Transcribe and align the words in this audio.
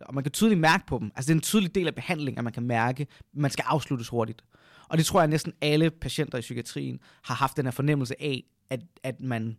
Og 0.00 0.14
man 0.14 0.24
kan 0.24 0.32
tydeligt 0.32 0.60
mærke 0.60 0.86
på 0.86 0.98
dem. 0.98 1.12
Altså 1.16 1.28
det 1.28 1.32
er 1.32 1.38
en 1.38 1.42
tydelig 1.42 1.74
del 1.74 1.86
af 1.86 1.94
behandlingen, 1.94 2.38
at 2.38 2.44
man 2.44 2.52
kan 2.52 2.62
mærke, 2.62 3.02
at 3.02 3.38
man 3.40 3.50
skal 3.50 3.64
afsluttes 3.68 4.08
hurtigt. 4.08 4.44
Og 4.88 4.98
det 4.98 5.06
tror 5.06 5.20
jeg, 5.20 5.24
at 5.24 5.30
næsten 5.30 5.52
alle 5.60 5.90
patienter 5.90 6.38
i 6.38 6.40
psykiatrien 6.40 7.00
har 7.22 7.34
haft 7.34 7.56
den 7.56 7.66
her 7.66 7.70
fornemmelse 7.70 8.22
af, 8.22 8.44
at, 8.70 8.80
at 9.02 9.20
man... 9.20 9.56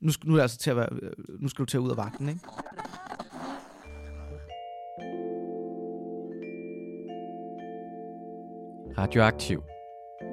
Nu 0.00 0.12
skal, 0.12 0.28
nu, 0.28 0.36
er 0.36 0.42
altså 0.42 0.58
til 0.58 0.70
at 0.70 0.76
være, 0.76 0.88
øh, 1.02 1.12
nu 1.40 1.48
skal 1.48 1.62
du 1.62 1.66
til 1.66 1.76
at 1.76 1.80
ud 1.80 1.90
af 1.90 1.96
vagten, 1.96 2.28
ikke? 2.28 2.40
Radioaktiv. 8.98 9.62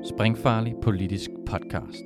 Springfarlig 0.09 0.73
politisk 0.83 1.29
podcast. 1.47 2.03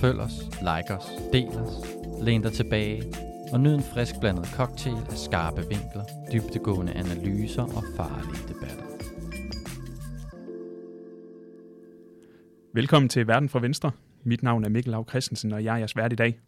Følg 0.00 0.20
os, 0.20 0.32
like 0.60 0.94
os, 0.94 1.06
del 1.32 1.48
os, 1.48 1.86
læn 2.22 2.42
dig 2.42 2.52
tilbage 2.52 3.31
og 3.52 3.60
nyd 3.60 3.74
en 3.74 3.82
frisk 3.82 4.14
blandet 4.20 4.46
cocktail 4.46 4.96
af 5.10 5.18
skarpe 5.18 5.60
vinkler, 5.60 6.04
dybtegående 6.32 6.92
analyser 6.92 7.62
og 7.62 7.84
farlige 7.96 8.48
debatter. 8.48 8.84
Velkommen 12.74 13.08
til 13.08 13.26
Verden 13.26 13.48
fra 13.48 13.60
Venstre. 13.60 13.90
Mit 14.24 14.42
navn 14.42 14.64
er 14.64 14.68
Mikkel 14.68 14.90
Lav 14.90 15.08
Christensen, 15.08 15.52
og 15.52 15.64
jeg 15.64 15.74
er 15.74 15.78
jeres 15.78 15.96
vært 15.96 16.12
i 16.12 16.16
dag. 16.16 16.40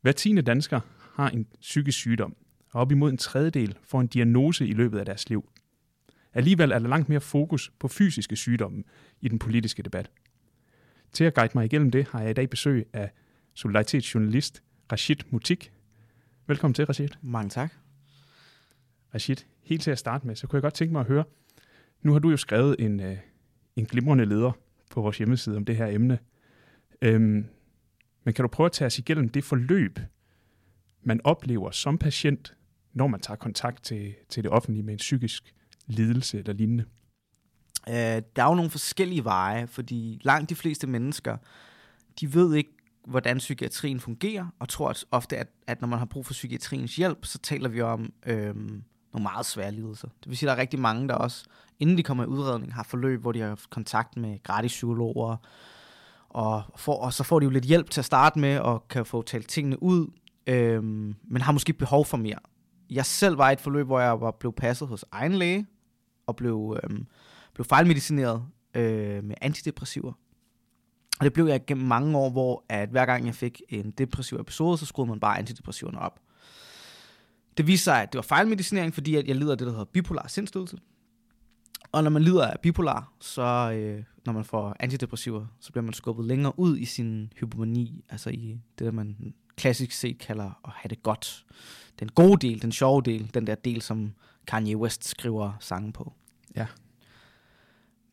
Hver 0.00 0.12
tiende 0.12 0.42
dansker 0.42 0.80
har 1.12 1.30
en 1.30 1.46
psykisk 1.60 1.98
sygdom, 1.98 2.36
og 2.72 2.80
op 2.80 2.92
imod 2.92 3.10
en 3.10 3.18
tredjedel 3.18 3.78
får 3.84 4.00
en 4.00 4.06
diagnose 4.06 4.66
i 4.66 4.72
løbet 4.72 4.98
af 4.98 5.06
deres 5.06 5.28
liv. 5.28 5.50
Alligevel 6.34 6.72
er 6.72 6.78
der 6.78 6.88
langt 6.88 7.08
mere 7.08 7.20
fokus 7.20 7.72
på 7.78 7.88
fysiske 7.88 8.36
sygdomme 8.36 8.82
i 9.20 9.28
den 9.28 9.38
politiske 9.38 9.82
debat. 9.82 10.10
Til 11.12 11.24
at 11.24 11.34
guide 11.34 11.52
mig 11.54 11.64
igennem 11.64 11.90
det 11.90 12.08
har 12.08 12.20
jeg 12.20 12.30
i 12.30 12.34
dag 12.34 12.50
besøg 12.50 12.86
af 12.92 13.10
solidaritetsjournalist 13.54 14.62
Rashid 14.92 15.16
Mutik. 15.30 15.72
Velkommen 16.46 16.74
til, 16.74 16.86
Rashid. 16.86 17.08
Mange 17.22 17.50
tak. 17.50 17.72
Rashid, 19.14 19.36
helt 19.62 19.82
til 19.82 19.90
at 19.90 19.98
starte 19.98 20.26
med, 20.26 20.36
så 20.36 20.46
kunne 20.46 20.56
jeg 20.56 20.62
godt 20.62 20.74
tænke 20.74 20.92
mig 20.92 21.00
at 21.00 21.06
høre, 21.06 21.24
nu 22.02 22.12
har 22.12 22.18
du 22.18 22.30
jo 22.30 22.36
skrevet 22.36 22.76
en, 22.78 23.00
øh, 23.00 23.16
en 23.76 23.84
glimrende 23.84 24.24
leder 24.24 24.52
på 24.90 25.00
vores 25.00 25.18
hjemmeside 25.18 25.56
om 25.56 25.64
det 25.64 25.76
her 25.76 25.86
emne. 25.86 26.18
Øhm, 27.02 27.46
men 28.24 28.34
kan 28.34 28.42
du 28.42 28.48
prøve 28.48 28.64
at 28.66 28.72
tage 28.72 28.86
os 28.86 28.98
igennem 28.98 29.28
det 29.28 29.44
forløb, 29.44 29.98
man 31.02 31.20
oplever 31.24 31.70
som 31.70 31.98
patient, 31.98 32.56
når 32.92 33.06
man 33.06 33.20
tager 33.20 33.36
kontakt 33.36 33.84
til, 33.84 34.14
til 34.28 34.42
det 34.42 34.50
offentlige 34.50 34.82
med 34.82 34.92
en 34.92 34.98
psykisk 34.98 35.54
lidelse 35.86 36.38
eller 36.38 36.52
lignende? 36.52 36.84
Øh, 37.88 37.94
der 38.36 38.42
er 38.42 38.48
jo 38.48 38.54
nogle 38.54 38.70
forskellige 38.70 39.24
veje, 39.24 39.66
fordi 39.66 40.20
langt 40.22 40.50
de 40.50 40.54
fleste 40.54 40.86
mennesker, 40.86 41.36
de 42.20 42.34
ved 42.34 42.54
ikke, 42.54 42.70
hvordan 43.06 43.38
psykiatrien 43.38 44.00
fungerer, 44.00 44.46
og 44.58 44.68
tror 44.68 44.90
at 44.90 45.04
ofte, 45.10 45.36
at, 45.36 45.48
at 45.66 45.80
når 45.80 45.88
man 45.88 45.98
har 45.98 46.06
brug 46.06 46.26
for 46.26 46.32
psykiatriens 46.32 46.96
hjælp, 46.96 47.24
så 47.24 47.38
taler 47.38 47.68
vi 47.68 47.80
om 47.80 48.12
øhm, 48.26 48.82
nogle 49.12 49.22
meget 49.22 49.46
svære 49.46 49.72
lidelser. 49.72 50.08
Det 50.08 50.28
vil 50.28 50.36
sige, 50.36 50.48
at 50.48 50.50
der 50.50 50.56
er 50.56 50.60
rigtig 50.60 50.80
mange, 50.80 51.08
der 51.08 51.14
også, 51.14 51.44
inden 51.80 51.98
de 51.98 52.02
kommer 52.02 52.24
i 52.24 52.26
udredning, 52.26 52.74
har 52.74 52.82
forløb, 52.82 53.20
hvor 53.20 53.32
de 53.32 53.40
har 53.40 53.48
haft 53.48 53.70
kontakt 53.70 54.16
med 54.16 54.42
gratis 54.42 54.72
psykologer, 54.72 55.36
og, 56.28 56.62
får, 56.76 56.96
og 56.96 57.12
så 57.12 57.24
får 57.24 57.40
de 57.40 57.44
jo 57.44 57.50
lidt 57.50 57.64
hjælp 57.64 57.90
til 57.90 58.00
at 58.00 58.04
starte 58.04 58.38
med, 58.38 58.58
og 58.58 58.88
kan 58.88 59.06
få 59.06 59.22
talt 59.22 59.48
tingene 59.48 59.82
ud, 59.82 60.06
øhm, 60.46 61.14
men 61.24 61.42
har 61.42 61.52
måske 61.52 61.72
behov 61.72 62.04
for 62.04 62.16
mere. 62.16 62.38
Jeg 62.90 63.06
selv 63.06 63.38
var 63.38 63.50
i 63.50 63.52
et 63.52 63.60
forløb, 63.60 63.86
hvor 63.86 64.00
jeg 64.00 64.20
var 64.20 64.30
blev 64.30 64.52
passet 64.52 64.88
hos 64.88 65.04
egen 65.12 65.32
læge, 65.32 65.66
og 66.26 66.36
blev, 66.36 66.78
øhm, 66.82 67.06
blev 67.54 67.64
fejlmedicineret 67.64 68.44
øh, 68.74 69.24
med 69.24 69.34
antidepressiver. 69.40 70.12
Og 71.18 71.24
det 71.24 71.32
blev 71.32 71.46
jeg 71.46 71.64
gennem 71.66 71.86
mange 71.86 72.18
år, 72.18 72.30
hvor 72.30 72.64
at 72.68 72.88
hver 72.88 73.06
gang 73.06 73.26
jeg 73.26 73.34
fik 73.34 73.62
en 73.68 73.90
depressiv 73.90 74.38
episode, 74.38 74.78
så 74.78 74.86
skruede 74.86 75.08
man 75.08 75.20
bare 75.20 75.38
antidepressiverne 75.38 75.98
op. 75.98 76.20
Det 77.56 77.66
viste 77.66 77.84
sig, 77.84 78.02
at 78.02 78.12
det 78.12 78.18
var 78.18 78.22
fejlmedicinering, 78.22 78.94
fordi 78.94 79.16
at 79.16 79.28
jeg 79.28 79.36
lider 79.36 79.52
af 79.52 79.58
det, 79.58 79.66
der 79.66 79.72
hedder 79.72 79.84
bipolar 79.84 80.28
sindslidelse. 80.28 80.78
Og 81.92 82.02
når 82.02 82.10
man 82.10 82.22
lider 82.22 82.46
af 82.46 82.60
bipolar, 82.60 83.12
så 83.20 83.42
øh, 83.74 84.04
når 84.26 84.32
man 84.32 84.44
får 84.44 84.76
antidepressiver, 84.80 85.46
så 85.60 85.72
bliver 85.72 85.84
man 85.84 85.92
skubbet 85.92 86.26
længere 86.26 86.58
ud 86.58 86.78
i 86.78 86.84
sin 86.84 87.32
hypomani, 87.40 88.04
altså 88.08 88.30
i 88.30 88.58
det, 88.78 88.84
der 88.84 88.92
man 88.92 89.34
klassisk 89.56 89.92
set 89.92 90.18
kalder 90.18 90.60
at 90.64 90.70
have 90.74 90.88
det 90.88 91.02
godt. 91.02 91.46
Den 92.00 92.08
gode 92.08 92.48
del, 92.48 92.62
den 92.62 92.72
sjove 92.72 93.02
del, 93.02 93.30
den 93.34 93.46
der 93.46 93.54
del, 93.54 93.82
som 93.82 94.12
Kanye 94.46 94.76
West 94.76 95.04
skriver 95.04 95.52
sange 95.60 95.92
på. 95.92 96.12
Ja. 96.56 96.66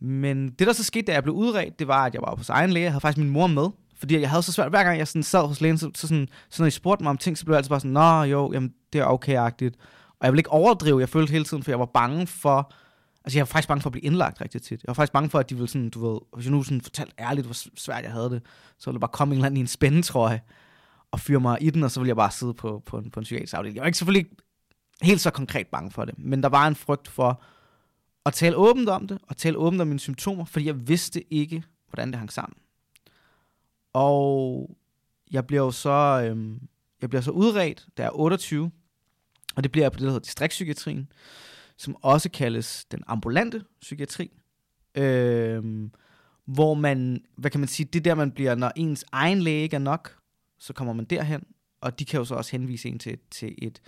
Men 0.02 0.50
det, 0.50 0.68
der 0.68 0.74
så 0.74 0.84
skete, 0.84 1.06
da 1.06 1.14
jeg 1.14 1.24
blev 1.24 1.36
udredt, 1.36 1.80
det 1.80 1.88
var, 1.88 2.06
at 2.06 2.14
jeg 2.14 2.22
var 2.22 2.36
på 2.36 2.44
egen 2.50 2.70
læge. 2.70 2.84
Jeg 2.84 2.92
havde 2.92 3.02
faktisk 3.02 3.18
min 3.18 3.30
mor 3.30 3.48
med, 3.48 3.70
fordi 3.96 4.20
jeg 4.20 4.30
havde 4.30 4.44
så 4.44 4.52
svært, 4.52 4.70
hver 4.70 4.84
gang 4.84 4.98
jeg 4.98 5.08
sådan 5.08 5.24
sad 5.24 5.48
hos 5.48 5.62
lægen, 5.62 5.78
så, 5.78 5.92
så, 5.96 6.08
sådan, 6.08 6.28
så 6.50 6.62
når 6.62 6.68
I 6.68 6.72
spurgte 6.72 7.04
mig 7.04 7.10
om 7.10 7.18
ting, 7.18 7.38
så 7.38 7.46
blev 7.46 7.54
jeg 7.54 7.58
altid 7.58 7.70
bare 7.70 7.80
sådan, 7.80 7.92
nå 7.92 8.24
jo, 8.24 8.54
jamen, 8.54 8.74
det 8.94 9.02
er 9.02 9.06
okay-agtigt. 9.06 9.76
Og 10.20 10.26
jeg 10.26 10.32
ville 10.32 10.40
ikke 10.40 10.52
overdrive, 10.52 11.00
jeg 11.00 11.10
følte 11.10 11.32
hele 11.32 11.44
tiden, 11.44 11.64
for 11.64 11.72
jeg 11.72 11.80
var 11.80 11.86
bange 11.86 12.28
for, 12.28 12.74
altså 13.26 13.40
jeg 13.40 13.42
var 13.42 13.46
faktisk 13.46 13.68
bange 13.68 13.82
for 13.82 13.90
at 13.90 13.92
blive 13.92 14.06
indlagt 14.06 14.42
rigtig 14.42 14.62
tit. 14.62 14.72
Jeg 14.84 14.88
var 14.88 14.94
faktisk 14.94 15.14
bange 15.14 15.30
for, 15.30 15.40
at 15.40 15.50
de 15.50 15.56
ville 15.56 15.68
sådan, 15.68 15.90
du 15.90 16.12
ved, 16.12 16.20
hvis 16.36 16.46
jeg 16.46 16.52
nu 16.52 16.64
sådan 16.64 16.82
fortalte 16.82 17.14
ærligt, 17.20 17.48
hvor 17.48 17.56
svært 17.78 18.04
jeg 18.04 18.12
havde 18.12 18.30
det, 18.30 18.42
så 18.78 18.90
ville 18.90 18.96
der 18.96 19.08
bare 19.08 19.12
komme 19.14 19.34
en 19.34 19.38
eller 19.38 19.46
anden 19.46 19.58
i 19.58 19.62
en 19.62 19.68
spændetrøje 19.68 20.42
og 21.12 21.20
fyre 21.20 21.40
mig 21.40 21.58
i 21.62 21.70
den, 21.70 21.84
og 21.84 21.92
så 21.92 22.00
ville 22.00 22.08
jeg 22.08 22.16
bare 22.16 22.32
sidde 22.32 22.54
på, 22.54 22.84
på, 22.86 22.98
en, 22.98 23.12
på 23.12 23.20
en 23.20 23.24
psykiatrisk 23.24 23.54
afdeling. 23.54 23.76
Jeg 23.76 23.82
var 23.82 23.88
ikke 23.88 23.98
selvfølgelig 23.98 24.32
helt 25.02 25.22
så 25.22 25.30
konkret 25.30 25.68
bange 25.68 25.92
for 25.92 26.06
det, 26.06 26.16
men 26.18 26.44
der 26.44 26.50
var 26.50 26.68
en 26.68 26.76
frygt 26.76 27.08
for 27.08 27.42
og 28.24 28.34
tale 28.34 28.56
åbent 28.56 28.90
om 28.90 29.08
det, 29.08 29.18
og 29.24 29.38
tale 29.38 29.58
åbent 29.58 29.82
om 29.82 29.88
mine 29.88 30.00
symptomer, 30.00 30.46
fordi 30.46 30.66
jeg 30.66 30.88
vidste 30.88 31.34
ikke, 31.34 31.64
hvordan 31.90 32.08
det 32.08 32.18
hang 32.18 32.32
sammen. 32.32 32.58
Og 33.94 34.70
jeg 35.32 35.48
bliver 35.48 35.64
jo 35.64 35.72
så, 35.72 36.26
øhm, 36.26 36.62
jeg 37.02 37.10
bliver 37.10 37.22
så 37.22 37.32
udredt, 37.32 37.88
da 37.98 38.02
jeg 38.04 38.08
er 38.08 38.20
28, 38.20 38.72
og 39.56 39.64
det 39.64 39.72
bliver 39.72 39.86
jeg 39.86 39.92
på 39.92 39.96
det, 39.96 40.04
der 40.04 40.10
hedder 40.10 40.24
distriktspsykiatrien, 40.24 41.12
som 41.78 41.96
også 42.02 42.30
kaldes 42.32 42.86
den 42.86 43.04
ambulante 43.08 43.64
psykiatri. 43.82 44.32
Øhm, 44.96 45.92
hvor 46.46 46.74
man, 46.74 47.24
hvad 47.38 47.52
kan 47.52 47.60
man 47.60 47.68
sige, 47.68 47.90
det 47.94 48.06
der 48.06 48.16
man 48.16 48.32
bliver, 48.32 48.56
når 48.56 48.72
ens 48.76 49.06
egen 49.12 49.42
læge 49.42 49.64
ikke 49.64 49.76
er 49.76 49.80
nok, 49.80 50.18
så 50.60 50.74
kommer 50.74 50.94
man 50.94 51.06
derhen, 51.06 51.44
og 51.82 52.00
de 52.00 52.06
kan 52.06 52.18
jo 52.18 52.26
så 52.26 52.36
også 52.36 52.52
henvise 52.52 52.90
en 52.90 53.00
til, 53.00 53.18
til 53.32 53.56
et 53.58 53.82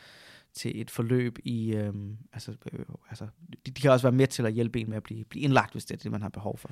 til 0.54 0.82
et 0.82 0.92
forløb 0.92 1.40
i, 1.44 1.74
øhm, 1.74 2.18
altså, 2.34 2.52
øh, 2.74 2.86
altså 3.10 3.28
de, 3.66 3.72
de 3.72 3.82
kan 3.82 3.92
også 3.92 4.04
være 4.04 4.18
med 4.18 4.28
til 4.28 4.46
at 4.46 4.54
hjælpe 4.54 4.80
en 4.80 4.90
med 4.90 4.98
at 4.98 5.04
blive, 5.04 5.26
blive 5.26 5.44
indlagt, 5.44 5.72
hvis 5.72 5.86
det 5.86 5.94
er 5.94 6.00
det, 6.04 6.12
man 6.12 6.22
har 6.22 6.30
behov 6.30 6.58
for. 6.58 6.70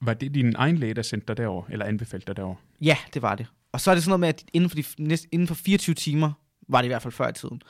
Var 0.00 0.14
det 0.14 0.34
din 0.34 0.54
egen 0.56 0.78
læge, 0.78 0.94
der 0.94 1.02
sendte 1.02 1.26
dig 1.26 1.36
derover, 1.36 1.64
eller 1.70 1.86
anbefalede 1.86 2.26
dig 2.26 2.36
derover? 2.36 2.56
Ja, 2.80 2.96
det 3.14 3.22
var 3.22 3.34
det. 3.34 3.46
Og 3.72 3.80
så 3.80 3.90
er 3.90 3.94
det 3.94 4.04
sådan 4.04 4.10
noget 4.10 4.20
med, 4.20 4.28
at 4.28 4.44
inden 4.52 4.70
for, 4.70 4.76
de, 4.76 4.84
næste, 4.98 5.28
inden 5.32 5.48
for 5.48 5.54
24 5.54 5.94
timer, 5.94 6.32
var 6.68 6.78
det 6.78 6.86
i 6.86 6.88
hvert 6.88 7.02
fald 7.02 7.12
før 7.12 7.28
i 7.28 7.32
tiden, 7.32 7.62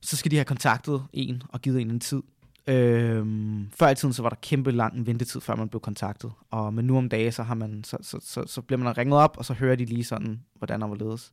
så 0.00 0.16
skal 0.16 0.30
de 0.30 0.36
have 0.36 0.44
kontaktet 0.44 1.04
en 1.12 1.42
og 1.48 1.60
givet 1.60 1.80
en 1.80 1.90
en 1.90 2.00
tid. 2.00 2.22
Øhm, 2.66 3.70
før 3.70 3.88
i 3.88 3.94
tiden, 3.94 4.14
så 4.14 4.22
var 4.22 4.28
der 4.28 4.36
kæmpe 4.42 4.70
lang 4.70 5.06
ventetid, 5.06 5.40
før 5.40 5.56
man 5.56 5.68
blev 5.68 5.80
kontaktet. 5.80 6.32
Og 6.50 6.74
men 6.74 6.84
nu 6.84 6.98
om 6.98 7.08
dagen, 7.08 7.32
så, 7.32 7.42
har 7.42 7.54
man, 7.54 7.84
så, 7.84 7.96
så, 8.02 8.18
så, 8.22 8.44
så 8.46 8.62
bliver 8.62 8.78
man 8.78 8.98
ringet 8.98 9.18
op, 9.18 9.36
og 9.38 9.44
så 9.44 9.54
hører 9.54 9.76
de 9.76 9.84
lige 9.84 10.04
sådan, 10.04 10.42
hvordan 10.54 10.80
der 10.80 10.86
var 10.86 10.94
ledes. 10.94 11.32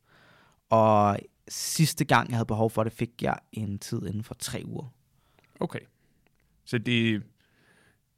Og 0.70 1.20
sidste 1.50 2.06
gang, 2.06 2.30
jeg 2.30 2.38
havde 2.38 2.46
behov 2.46 2.70
for 2.70 2.84
det, 2.84 2.94
fik 2.94 3.10
jeg 3.22 3.38
en 3.52 3.80
tid 3.80 4.02
inden 4.08 4.24
for 4.24 4.34
tre 4.34 4.62
uger. 4.66 4.94
Okay. 5.60 5.80
Så 6.66 6.78
det, 6.78 7.24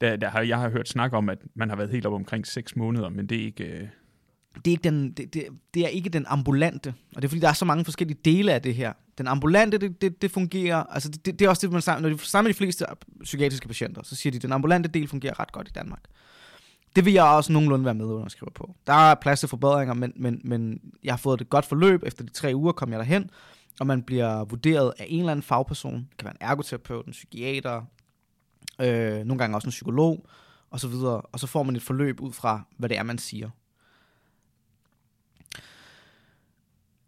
der, 0.00 0.16
der 0.16 0.28
har, 0.28 0.42
jeg 0.42 0.58
har 0.58 0.70
hørt 0.70 0.88
snak 0.88 1.12
om, 1.12 1.28
at 1.28 1.38
man 1.54 1.68
har 1.68 1.76
været 1.76 1.90
helt 1.90 2.06
op 2.06 2.12
omkring 2.12 2.46
6 2.46 2.76
måneder, 2.76 3.08
men 3.08 3.26
det 3.26 3.40
er 3.40 3.44
ikke... 3.44 3.64
Øh... 3.64 3.88
Det, 4.54 4.66
er 4.66 4.70
ikke 4.70 4.82
den, 4.82 5.12
det, 5.12 5.34
det, 5.34 5.46
det 5.74 5.84
er 5.84 5.88
ikke 5.88 6.10
den 6.10 6.26
ambulante, 6.28 6.94
og 7.16 7.22
det 7.22 7.24
er 7.24 7.28
fordi, 7.28 7.40
der 7.40 7.48
er 7.48 7.52
så 7.52 7.64
mange 7.64 7.84
forskellige 7.84 8.18
dele 8.24 8.52
af 8.52 8.62
det 8.62 8.74
her. 8.74 8.92
Den 9.18 9.26
ambulante, 9.26 9.78
det, 9.78 10.02
det, 10.02 10.22
det 10.22 10.30
fungerer, 10.30 10.76
altså 10.76 11.08
det, 11.08 11.38
det 11.38 11.42
er 11.44 11.48
også 11.48 11.66
det, 11.66 11.72
man 11.72 11.82
sammen, 11.82 12.02
når 12.02 12.18
de 12.18 12.24
sammen 12.24 12.48
med 12.48 12.54
de 12.54 12.58
fleste 12.58 12.86
psykiatriske 13.22 13.68
patienter, 13.68 14.02
så 14.02 14.16
siger 14.16 14.30
de, 14.30 14.36
at 14.36 14.42
den 14.42 14.52
ambulante 14.52 14.88
del 14.88 15.08
fungerer 15.08 15.40
ret 15.40 15.52
godt 15.52 15.68
i 15.68 15.72
Danmark. 15.74 16.02
Det 16.96 17.04
vil 17.04 17.12
jeg 17.12 17.24
også 17.24 17.52
nogenlunde 17.52 17.84
være 17.84 17.94
med 17.94 18.04
at 18.04 18.10
underskrive 18.10 18.50
på. 18.54 18.74
Der 18.86 18.92
er 18.92 19.14
plads 19.14 19.40
til 19.40 19.48
forbedringer, 19.48 19.94
men, 19.94 20.12
men, 20.16 20.40
men 20.44 20.80
jeg 21.04 21.12
har 21.12 21.18
fået 21.18 21.40
et 21.40 21.50
godt 21.50 21.66
forløb. 21.66 22.02
Efter 22.06 22.24
de 22.24 22.30
tre 22.30 22.52
uger 22.54 22.72
kom 22.72 22.90
jeg 22.90 22.98
derhen, 22.98 23.30
og 23.80 23.86
man 23.86 24.02
bliver 24.02 24.44
vurderet 24.44 24.92
af 24.98 25.06
en 25.08 25.18
eller 25.18 25.32
anden 25.32 25.42
fagperson. 25.42 25.94
Det 25.94 26.18
kan 26.18 26.24
være 26.24 26.34
en 26.40 26.48
ergoterapeut, 26.48 27.06
en 27.06 27.12
psykiater, 27.12 27.82
øh, 28.80 29.24
nogle 29.24 29.38
gange 29.38 29.56
også 29.56 29.66
en 29.66 29.70
psykolog, 29.70 30.26
og 30.70 30.80
så 30.80 30.88
videre. 30.88 31.20
Og 31.20 31.40
så 31.40 31.46
får 31.46 31.62
man 31.62 31.76
et 31.76 31.82
forløb 31.82 32.20
ud 32.20 32.32
fra, 32.32 32.62
hvad 32.76 32.88
det 32.88 32.98
er, 32.98 33.02
man 33.02 33.18
siger. 33.18 33.50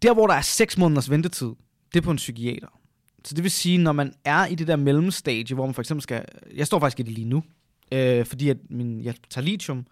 Der, 0.02 0.14
hvor 0.14 0.26
der 0.26 0.34
er 0.34 0.40
6 0.40 0.78
måneders 0.78 1.10
ventetid, 1.10 1.52
det 1.94 2.00
er 2.00 2.04
på 2.04 2.10
en 2.10 2.16
psykiater. 2.16 2.68
Så 3.24 3.34
det 3.34 3.42
vil 3.42 3.50
sige, 3.50 3.78
når 3.78 3.92
man 3.92 4.14
er 4.24 4.46
i 4.46 4.54
det 4.54 4.66
der 4.66 4.76
mellemstadie, 4.76 5.54
hvor 5.54 5.66
man 5.66 5.74
for 5.74 5.82
eksempel 5.82 6.02
skal... 6.02 6.24
Jeg 6.54 6.66
står 6.66 6.78
faktisk 6.78 7.00
i 7.00 7.02
det 7.02 7.12
lige 7.12 7.28
nu, 7.28 7.42
øh, 7.92 8.26
fordi 8.26 8.48
at 8.48 8.56
min, 8.70 9.00
jeg 9.00 9.14
tager 9.30 9.44
lithium, 9.44 9.86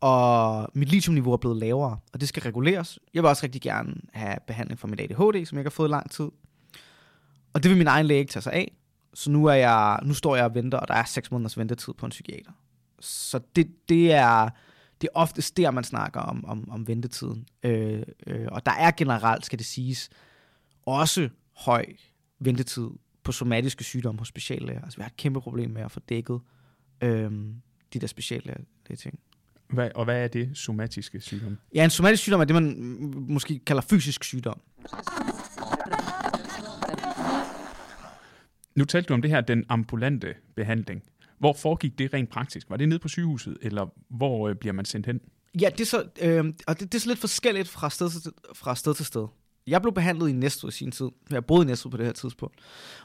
og 0.00 0.68
mit 0.74 0.88
lithiumniveau 0.88 1.32
er 1.32 1.36
blevet 1.36 1.56
lavere, 1.56 1.98
og 2.12 2.20
det 2.20 2.28
skal 2.28 2.42
reguleres. 2.42 2.98
Jeg 3.14 3.22
vil 3.22 3.28
også 3.28 3.44
rigtig 3.44 3.62
gerne 3.62 3.94
have 4.12 4.36
behandling 4.46 4.78
for 4.78 4.88
mit 4.88 5.00
ADHD, 5.00 5.46
som 5.46 5.56
jeg 5.56 5.60
ikke 5.60 5.70
har 5.70 5.70
fået 5.70 5.88
i 5.88 5.90
lang 5.90 6.10
tid. 6.10 6.28
Og 7.52 7.62
det 7.62 7.68
vil 7.68 7.78
min 7.78 7.86
egen 7.86 8.06
læge 8.06 8.20
ikke 8.20 8.32
tage 8.32 8.42
sig 8.42 8.52
af. 8.52 8.72
Så 9.14 9.30
nu, 9.30 9.46
er 9.46 9.54
jeg, 9.54 9.98
nu 10.02 10.14
står 10.14 10.36
jeg 10.36 10.44
og 10.44 10.54
venter, 10.54 10.78
og 10.78 10.88
der 10.88 10.94
er 10.94 11.04
6 11.04 11.30
måneders 11.30 11.58
ventetid 11.58 11.92
på 11.92 12.06
en 12.06 12.10
psykiater. 12.10 12.52
Så 13.00 13.40
det, 13.56 13.88
det 13.88 14.12
er 14.12 14.48
det 15.00 15.06
er 15.06 15.18
oftest 15.18 15.56
der, 15.56 15.70
man 15.70 15.84
snakker 15.84 16.20
om, 16.20 16.44
om, 16.44 16.70
om 16.70 16.88
ventetiden. 16.88 17.48
Øh, 17.62 18.02
øh, 18.26 18.48
og 18.52 18.66
der 18.66 18.72
er 18.72 18.90
generelt, 18.90 19.46
skal 19.46 19.58
det 19.58 19.66
siges, 19.66 20.10
også 20.86 21.28
høj 21.56 21.86
ventetid 22.38 22.88
på 23.22 23.32
somatiske 23.32 23.84
sygdomme 23.84 24.18
hos 24.18 24.28
speciallæger. 24.28 24.82
Altså 24.82 24.96
vi 24.96 25.02
har 25.02 25.08
et 25.08 25.16
kæmpe 25.16 25.40
problem 25.40 25.70
med 25.70 25.82
at 25.82 25.90
få 25.90 26.00
dækket 26.00 26.40
øhm, 27.00 27.54
de 27.92 27.98
der 27.98 28.06
speciallæger 28.06 28.58
ting. 28.98 29.18
Hvad, 29.68 29.90
og 29.94 30.04
hvad 30.04 30.24
er 30.24 30.28
det 30.28 30.50
somatiske 30.54 31.20
sygdom? 31.20 31.58
Ja, 31.74 31.84
en 31.84 31.90
somatisk 31.90 32.22
sygdom 32.22 32.40
er 32.40 32.44
det, 32.44 32.54
man 32.54 32.76
måske 33.28 33.58
kalder 33.58 33.82
fysisk 33.82 34.24
sygdom. 34.24 34.60
Nu 38.74 38.84
talte 38.84 39.08
du 39.08 39.14
om 39.14 39.22
det 39.22 39.30
her, 39.30 39.40
den 39.40 39.64
ambulante 39.68 40.34
behandling. 40.56 41.02
Hvor 41.38 41.52
foregik 41.52 41.98
det 41.98 42.14
rent 42.14 42.30
praktisk? 42.30 42.70
Var 42.70 42.76
det 42.76 42.88
nede 42.88 42.98
på 42.98 43.08
sygehuset, 43.08 43.58
eller 43.62 43.94
hvor 44.08 44.48
øh, 44.48 44.54
bliver 44.54 44.72
man 44.72 44.84
sendt 44.84 45.06
hen? 45.06 45.20
Ja, 45.60 45.70
det 45.70 45.80
er 45.80 45.84
så, 45.84 46.04
øh, 46.20 46.44
og 46.66 46.80
det, 46.80 46.92
det 46.92 46.98
er 46.98 47.00
så 47.00 47.08
lidt 47.08 47.18
forskelligt 47.18 47.68
fra 47.68 47.90
sted, 47.90 48.10
til, 48.10 48.32
fra 48.54 48.76
sted 48.76 48.94
til 48.94 49.06
sted. 49.06 49.26
Jeg 49.66 49.82
blev 49.82 49.94
behandlet 49.94 50.28
i 50.28 50.32
Næstved 50.32 50.72
i 50.72 50.74
sin 50.74 50.90
tid. 50.90 51.08
Jeg 51.30 51.44
boede 51.44 51.62
i 51.62 51.66
Næstved 51.66 51.90
på 51.90 51.96
det 51.96 52.06
her 52.06 52.12
tidspunkt. 52.12 52.58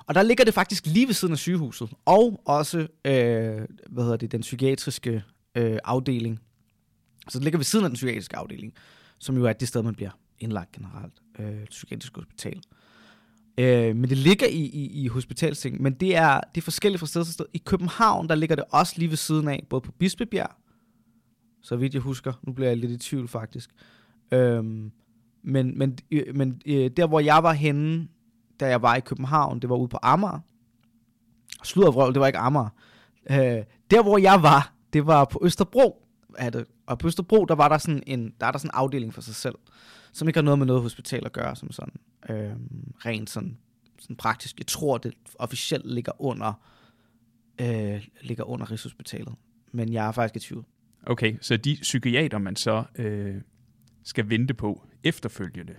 Og 0.05 0.15
der 0.15 0.23
ligger 0.23 0.45
det 0.45 0.53
faktisk 0.53 0.85
lige 0.85 1.07
ved 1.07 1.13
siden 1.13 1.31
af 1.31 1.37
sygehuset. 1.37 1.89
Og 2.05 2.41
også, 2.45 2.79
øh, 2.79 3.61
hvad 3.89 4.03
hedder 4.03 4.17
det, 4.17 4.31
den 4.31 4.41
psykiatriske 4.41 5.23
øh, 5.55 5.77
afdeling. 5.83 6.39
Så 7.29 7.39
det 7.39 7.43
ligger 7.43 7.57
ved 7.57 7.65
siden 7.65 7.85
af 7.85 7.89
den 7.89 7.95
psykiatriske 7.95 8.37
afdeling, 8.37 8.73
som 9.19 9.37
jo 9.37 9.45
er 9.45 9.53
det 9.53 9.67
sted, 9.67 9.83
man 9.83 9.95
bliver 9.95 10.11
indlagt 10.39 10.71
generelt. 10.71 11.13
Øh, 11.39 11.45
det 11.45 11.69
psykiatriske 11.69 12.19
hospital. 12.19 12.61
Øh, 13.57 13.95
men 13.95 14.09
det 14.09 14.17
ligger 14.17 14.47
i, 14.47 14.61
i, 14.61 15.03
i 15.03 15.07
hospitalsting, 15.07 15.81
men 15.81 15.93
det 15.93 16.15
er, 16.15 16.39
det 16.55 16.61
er 16.61 16.63
forskelligt 16.63 16.99
fra 16.99 17.07
sted 17.07 17.25
til 17.25 17.33
sted. 17.33 17.45
I 17.53 17.57
København, 17.57 18.29
der 18.29 18.35
ligger 18.35 18.55
det 18.55 18.65
også 18.71 18.93
lige 18.97 19.09
ved 19.09 19.17
siden 19.17 19.47
af, 19.47 19.63
både 19.69 19.81
på 19.81 19.91
Bispebjerg, 19.91 20.51
så 21.61 21.75
vidt 21.75 21.93
jeg 21.93 22.01
husker. 22.01 22.33
Nu 22.43 22.53
bliver 22.53 22.69
jeg 22.69 22.77
lidt 22.77 22.91
i 22.91 22.97
tvivl 22.97 23.27
faktisk. 23.27 23.69
Øhm, 24.31 24.91
men 25.45 25.77
men, 25.77 25.97
øh, 26.11 26.35
men 26.35 26.61
øh, 26.65 26.91
der, 26.97 27.07
hvor 27.07 27.19
jeg 27.19 27.43
var 27.43 27.53
henne, 27.53 28.07
da 28.59 28.67
jeg 28.67 28.81
var 28.81 28.95
i 28.95 28.99
København, 28.99 29.59
det 29.59 29.69
var 29.69 29.75
ude 29.75 29.87
på 29.87 29.97
Amager. 30.01 30.39
Sluddervrøvl, 31.63 32.13
det 32.13 32.19
var 32.19 32.27
ikke 32.27 32.39
Amager. 32.39 32.69
Øh, 33.29 33.63
der, 33.91 34.03
hvor 34.03 34.17
jeg 34.17 34.43
var, 34.43 34.73
det 34.93 35.07
var 35.07 35.25
på 35.25 35.39
Østerbro. 35.43 36.01
Er 36.37 36.49
det. 36.49 36.65
Og 36.85 36.99
på 36.99 37.07
Østerbro, 37.07 37.45
der 37.45 37.55
var 37.55 37.69
der 37.69 37.77
sådan 37.77 38.03
en, 38.07 38.33
der 38.39 38.47
er 38.47 38.51
der 38.51 38.59
sådan 38.59 38.69
en 38.69 38.75
afdeling 38.75 39.13
for 39.13 39.21
sig 39.21 39.35
selv, 39.35 39.55
som 40.13 40.27
ikke 40.27 40.37
har 40.37 40.43
noget 40.43 40.59
med 40.59 40.67
noget 40.67 40.81
hospital 40.81 41.25
at 41.25 41.33
gøre, 41.33 41.55
som 41.55 41.71
sådan 41.71 41.93
øh, 42.29 42.55
rent 43.05 43.29
sådan, 43.29 43.57
sådan 43.99 44.15
praktisk. 44.15 44.59
Jeg 44.59 44.67
tror, 44.67 44.97
det 44.97 45.13
officielt 45.39 45.85
ligger 45.85 46.21
under, 46.21 46.53
øh, 47.61 48.07
ligger 48.21 48.43
under 48.43 48.71
Rigshospitalet. 48.71 49.33
Men 49.71 49.93
jeg 49.93 50.07
er 50.07 50.11
faktisk 50.11 50.45
i 50.45 50.47
tvivl. 50.47 50.65
Okay, 51.07 51.37
så 51.41 51.57
de 51.57 51.77
psykiater, 51.81 52.37
man 52.37 52.55
så 52.55 52.83
øh, 52.95 53.35
skal 54.03 54.29
vente 54.29 54.53
på 54.53 54.87
efterfølgende, 55.05 55.75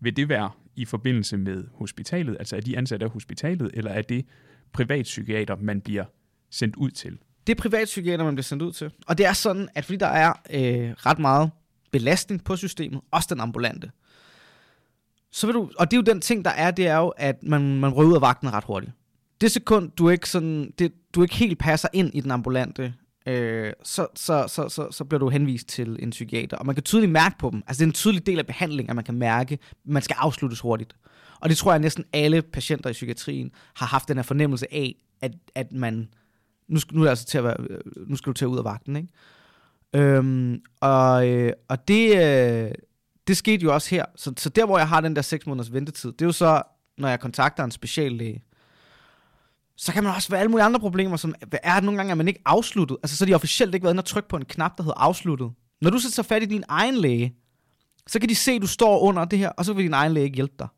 vil 0.00 0.16
det 0.16 0.28
være 0.28 0.50
i 0.76 0.84
forbindelse 0.84 1.36
med 1.36 1.64
hospitalet? 1.74 2.36
Altså 2.38 2.56
er 2.56 2.60
de 2.60 2.78
ansat 2.78 3.02
af 3.02 3.10
hospitalet, 3.10 3.70
eller 3.74 3.90
er 3.90 4.02
det 4.02 4.26
privatpsykiater, 4.72 5.56
man 5.56 5.80
bliver 5.80 6.04
sendt 6.50 6.76
ud 6.76 6.90
til? 6.90 7.18
Det 7.46 7.56
er 7.58 7.62
privatpsykiater, 7.62 8.24
man 8.24 8.34
bliver 8.34 8.42
sendt 8.42 8.62
ud 8.62 8.72
til. 8.72 8.90
Og 9.06 9.18
det 9.18 9.26
er 9.26 9.32
sådan, 9.32 9.68
at 9.74 9.84
fordi 9.84 9.96
der 9.96 10.06
er 10.06 10.32
øh, 10.50 10.92
ret 10.92 11.18
meget 11.18 11.50
belastning 11.90 12.44
på 12.44 12.56
systemet, 12.56 13.00
også 13.10 13.28
den 13.30 13.40
ambulante, 13.40 13.90
så 15.32 15.46
vil 15.46 15.54
du, 15.54 15.70
og 15.78 15.90
det 15.90 15.96
er 15.96 15.98
jo 15.98 16.14
den 16.14 16.20
ting, 16.20 16.44
der 16.44 16.50
er, 16.50 16.70
det 16.70 16.86
er 16.86 16.96
jo, 16.96 17.08
at 17.08 17.42
man, 17.42 17.80
man 17.80 17.92
røver 17.92 18.10
ud 18.10 18.14
af 18.14 18.20
vagten 18.20 18.52
ret 18.52 18.64
hurtigt. 18.64 18.92
Det 19.40 19.50
sekund, 19.50 19.90
du 19.90 20.08
ikke, 20.08 20.28
sådan, 20.28 20.72
det, 20.78 20.92
du 21.14 21.22
ikke 21.22 21.34
helt 21.34 21.58
passer 21.58 21.88
ind 21.92 22.10
i 22.14 22.20
den 22.20 22.30
ambulante, 22.30 22.94
øh, 23.26 23.72
så, 23.82 24.06
så, 24.14 24.44
så, 24.48 24.68
så, 24.68 24.88
så 24.90 25.04
bliver 25.04 25.18
du 25.18 25.28
henvist 25.28 25.68
til 25.68 25.96
en 26.02 26.10
psykiater. 26.10 26.56
Og 26.56 26.66
man 26.66 26.74
kan 26.74 26.84
tydeligt 26.84 27.12
mærke 27.12 27.38
på 27.38 27.50
dem. 27.50 27.62
Altså 27.66 27.80
det 27.80 27.84
er 27.84 27.90
en 27.90 27.92
tydelig 27.92 28.26
del 28.26 28.38
af 28.38 28.46
behandlingen, 28.46 28.90
at 28.90 28.96
man 28.96 29.04
kan 29.04 29.14
mærke, 29.14 29.54
at 29.54 29.78
man 29.84 30.02
skal 30.02 30.16
afsluttes 30.18 30.60
hurtigt. 30.60 30.96
Og 31.40 31.48
det 31.48 31.56
tror 31.56 31.70
jeg, 31.70 31.74
at 31.74 31.80
næsten 31.80 32.04
alle 32.12 32.42
patienter 32.42 32.90
i 32.90 32.92
psykiatrien 32.92 33.50
har 33.74 33.86
haft 33.86 34.08
den 34.08 34.16
her 34.16 34.22
fornemmelse 34.22 34.74
af, 34.74 34.94
at, 35.20 35.32
at 35.54 35.72
man, 35.72 36.08
nu 36.68 36.80
skal, 36.80 36.96
nu, 36.96 37.04
er 37.04 37.10
altså 37.10 37.26
til 37.26 37.38
at 37.38 37.44
være, 37.44 37.56
øh, 37.70 37.80
nu 38.06 38.16
skal 38.16 38.30
du 38.30 38.34
tage 38.34 38.48
ud 38.48 38.58
af 38.58 38.64
vagten, 38.64 38.96
ikke? 38.96 39.08
Øhm, 39.94 40.62
og, 40.80 41.28
øh, 41.28 41.52
og 41.68 41.88
det, 41.88 42.16
øh, 42.16 42.72
det 43.26 43.36
skete 43.36 43.62
jo 43.62 43.74
også 43.74 43.90
her. 43.90 44.04
Så, 44.16 44.32
så 44.36 44.48
der, 44.48 44.66
hvor 44.66 44.78
jeg 44.78 44.88
har 44.88 45.00
den 45.00 45.16
der 45.16 45.22
6 45.22 45.46
måneders 45.46 45.72
ventetid, 45.72 46.12
det 46.12 46.22
er 46.22 46.26
jo 46.26 46.32
så, 46.32 46.62
når 46.98 47.08
jeg 47.08 47.20
kontakter 47.20 47.64
en 47.64 47.70
speciallæge, 47.70 48.42
så 49.82 49.92
kan 49.92 50.04
man 50.04 50.14
også 50.14 50.28
være 50.28 50.40
alle 50.40 50.50
mulige 50.50 50.64
andre 50.64 50.80
problemer, 50.80 51.16
som 51.16 51.34
er 51.52 51.74
at 51.74 51.84
nogle 51.84 51.98
gange, 51.98 52.10
at 52.10 52.16
man 52.16 52.28
ikke 52.28 52.42
afsluttet. 52.44 52.96
Altså, 53.02 53.16
så 53.16 53.24
har 53.24 53.26
de 53.26 53.34
officielt 53.34 53.74
ikke 53.74 53.84
været 53.84 53.94
inde 53.94 54.00
og 54.00 54.04
trykke 54.04 54.28
på 54.28 54.36
en 54.36 54.44
knap, 54.44 54.76
der 54.76 54.82
hedder 54.82 54.98
afsluttet. 54.98 55.50
Når 55.80 55.90
du 55.90 55.98
så 55.98 56.10
tager 56.10 56.24
fat 56.24 56.42
i 56.42 56.46
din 56.46 56.64
egen 56.68 56.94
læge, 56.94 57.34
så 58.06 58.20
kan 58.20 58.28
de 58.28 58.34
se, 58.34 58.52
at 58.52 58.62
du 58.62 58.66
står 58.66 59.00
under 59.00 59.24
det 59.24 59.38
her, 59.38 59.48
og 59.48 59.64
så 59.64 59.72
vil 59.72 59.84
din 59.84 59.94
egen 59.94 60.12
læge 60.12 60.24
ikke 60.24 60.34
hjælpe 60.34 60.54
dig. 60.58 60.68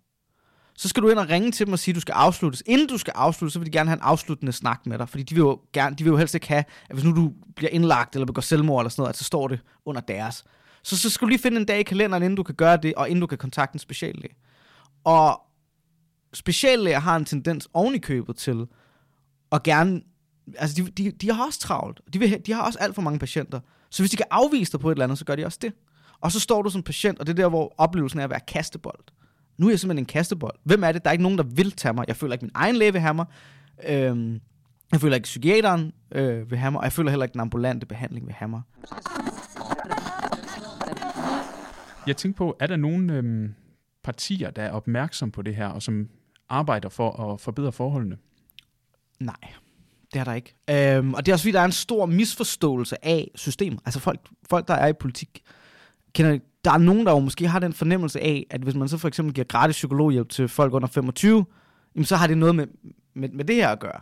Så 0.76 0.88
skal 0.88 1.02
du 1.02 1.08
ind 1.08 1.19
og 1.19 1.28
ringe 1.28 1.50
til 1.50 1.66
dem 1.66 1.72
og 1.72 1.78
sige, 1.78 1.93
at 1.93 1.94
du 1.94 2.00
skal 2.00 2.12
afsluttes. 2.12 2.62
Inden 2.66 2.88
du 2.88 2.99
skal 2.99 3.12
afsluttes, 3.16 3.52
så 3.52 3.58
vil 3.58 3.66
de 3.66 3.72
gerne 3.72 3.90
have 3.90 3.96
en 3.96 4.02
afsluttende 4.02 4.52
snak 4.52 4.87
med 4.87 4.99
dig, 4.99 5.08
fordi 5.08 5.22
de 5.22 5.34
vil 5.34 5.40
jo, 5.40 5.60
gerne, 5.72 5.96
de 5.96 6.04
vil 6.04 6.10
jo 6.10 6.16
helst 6.16 6.34
ikke 6.34 6.49
have, 6.49 6.64
at 6.90 6.96
hvis 6.96 7.04
nu 7.04 7.16
du 7.16 7.32
bliver 7.56 7.70
indlagt 7.70 8.14
eller 8.14 8.26
begår 8.26 8.43
selvmord 8.43 8.82
eller 8.82 8.90
sådan 8.90 9.02
noget, 9.02 9.12
at 9.12 9.16
så 9.16 9.25
står 9.25 9.49
det 9.49 9.60
under 9.84 10.00
deres. 10.00 10.44
Så, 10.82 10.99
så 10.99 11.10
skal 11.10 11.26
du 11.26 11.28
lige 11.28 11.43
finde 11.43 11.56
en 11.56 11.66
dag 11.66 11.81
i 11.81 11.82
kalenderen, 11.82 12.22
inden 12.22 12.37
du 12.37 12.43
kan 12.43 12.54
gøre 12.54 12.76
det, 12.76 12.94
og 12.94 13.08
inden 13.08 13.20
du 13.20 13.26
kan 13.26 13.38
kontakte 13.38 13.75
en 13.75 13.78
speciallæge. 13.78 14.34
Og 15.04 15.40
speciallæger 16.34 16.99
har 16.99 17.16
en 17.16 17.25
tendens 17.25 17.69
oven 17.75 17.94
i 17.94 17.99
købet 17.99 18.37
til, 18.37 18.66
og 19.52 19.62
gerne, 19.62 20.00
altså 20.56 20.82
de, 20.82 20.90
de, 20.90 21.10
de 21.10 21.32
har 21.32 21.46
også 21.46 21.60
travlt. 21.60 22.00
De, 22.12 22.19
vil, 22.19 22.43
de 22.46 22.52
har 22.52 22.62
også 22.62 22.78
alt 22.78 22.94
for 22.94 23.02
mange 23.02 23.19
patienter. 23.19 23.60
Så 23.90 24.02
hvis 24.02 24.10
de 24.10 24.16
kan 24.16 24.26
afvise 24.31 24.72
dig 24.72 24.81
på 24.81 24.90
et 24.90 24.94
eller 24.94 25.04
andet, 25.04 25.19
så 25.19 25.25
gør 25.25 25.37
de 25.37 25.44
også 25.44 25.58
det. 25.62 25.72
Og 26.20 26.32
så 26.32 26.40
står 26.40 26.62
du 26.62 26.70
som 26.70 26.82
patient, 26.82 27.19
og 27.19 27.26
det 27.26 27.32
er 27.32 27.43
der, 27.43 27.49
hvor 27.49 27.75
oplevelsen 27.78 28.20
er 28.20 28.25
at 28.25 28.31
være 28.31 28.40
kastebold. 28.40 29.04
Nu 29.58 29.66
er 29.66 29.70
jeg 29.70 29.81
simpelthen 29.81 30.02
en 30.02 30.06
kastebold. 30.06 30.54
Hvem 30.64 30.84
er 30.84 30.93
det? 30.93 31.04
Der 31.04 31.10
er 31.10 31.12
ikke 31.12 31.22
nogen, 31.22 31.38
der 31.38 31.44
vil 31.44 31.72
tage 31.72 31.94
mig. 31.94 32.04
Jeg 32.08 32.16
føler 32.16 32.32
ikke, 32.32 32.44
min 32.44 32.52
egen 32.54 32.76
læge 32.76 32.93
vil 32.93 33.00
have 33.00 33.14
mig. 33.14 33.26
Øhm, 33.88 34.40
jeg 34.93 35.00
føler 35.00 35.14
ikke, 35.14 35.25
psykiateren 35.25 35.93
øh, 36.12 36.50
vil 36.50 36.58
have 36.58 36.70
mig. 36.70 36.78
Og 36.78 36.84
jeg 36.84 36.93
føler 36.93 37.10
heller 37.10 37.25
ikke, 37.25 37.32
den 37.32 37.40
ambulante 37.40 37.87
behandling 37.87 38.26
vil 38.26 38.34
have 38.34 38.49
mig. 38.49 38.60
Jeg 42.06 42.16
tænker 42.16 42.37
på, 42.37 42.56
er 42.60 42.66
der 42.66 42.76
nogen 42.76 43.10
øhm, 43.10 43.54
partier, 44.04 44.50
der 44.50 44.62
er 44.62 44.70
opmærksom 44.70 45.31
på 45.31 45.43
det 45.43 45.56
her, 45.56 45.66
og 45.66 45.82
som 45.82 46.08
arbejder 46.49 46.88
for 46.88 47.32
at 47.32 47.40
forbedre 47.40 47.72
forholdene? 47.72 48.16
Nej, 49.24 49.52
det 50.12 50.20
er 50.20 50.24
der 50.24 50.34
ikke. 50.34 50.54
Øhm, 50.70 51.14
og 51.14 51.26
det 51.26 51.32
er 51.32 51.34
også 51.34 51.42
fordi, 51.42 51.52
der 51.52 51.60
er 51.60 51.64
en 51.64 51.72
stor 51.72 52.06
misforståelse 52.06 53.04
af 53.04 53.30
systemet. 53.34 53.80
Altså 53.84 54.00
folk, 54.00 54.20
folk 54.50 54.69
der 54.69 54.74
er 54.74 54.86
i 54.86 54.92
politik, 54.92 55.42
kender, 56.12 56.38
der 56.64 56.72
er 56.72 56.78
nogen, 56.78 57.06
der 57.06 57.12
jo 57.12 57.19
måske 57.19 57.48
har 57.48 57.58
den 57.58 57.72
fornemmelse 57.72 58.20
af, 58.20 58.46
at 58.50 58.60
hvis 58.60 58.74
man 58.74 58.88
så 58.88 58.98
for 58.98 59.08
eksempel 59.08 59.34
giver 59.34 59.44
gratis 59.44 59.76
psykologhjælp 59.76 60.28
til 60.28 60.48
folk 60.48 60.74
under 60.74 60.88
25, 60.88 61.44
jamen 61.94 62.04
så 62.04 62.16
har 62.16 62.26
det 62.26 62.38
noget 62.38 62.54
med, 62.54 62.66
med, 63.14 63.28
med 63.28 63.44
det 63.44 63.56
her 63.56 63.68
at 63.68 63.80
gøre. 63.80 64.00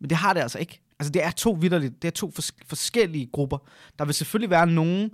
Men 0.00 0.10
det 0.10 0.18
har 0.18 0.32
det 0.32 0.40
altså 0.40 0.58
ikke. 0.58 0.80
Altså 0.98 1.12
det 1.12 1.24
er 1.24 1.30
to 1.30 1.58
vidderligt, 1.60 2.02
det 2.02 2.08
er 2.08 2.12
to 2.12 2.32
fors- 2.38 2.56
forskellige 2.66 3.26
grupper. 3.32 3.58
Der 3.98 4.04
vil 4.04 4.14
selvfølgelig 4.14 4.50
være 4.50 4.66
nogen, 4.66 5.10